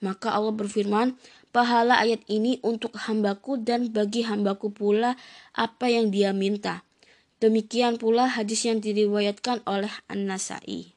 Maka 0.00 0.32
Allah 0.32 0.56
berfirman, 0.56 1.14
pahala 1.52 2.00
ayat 2.00 2.24
ini 2.26 2.58
untuk 2.64 2.96
hambaku 2.96 3.60
dan 3.60 3.92
bagi 3.92 4.24
hambaku 4.24 4.72
pula 4.72 5.14
apa 5.52 5.92
yang 5.92 6.08
dia 6.08 6.32
minta. 6.32 6.82
Demikian 7.42 7.98
pula 7.98 8.30
hadis 8.30 8.62
yang 8.70 8.78
diriwayatkan 8.78 9.66
oleh 9.66 9.90
An-Nasai. 10.06 10.94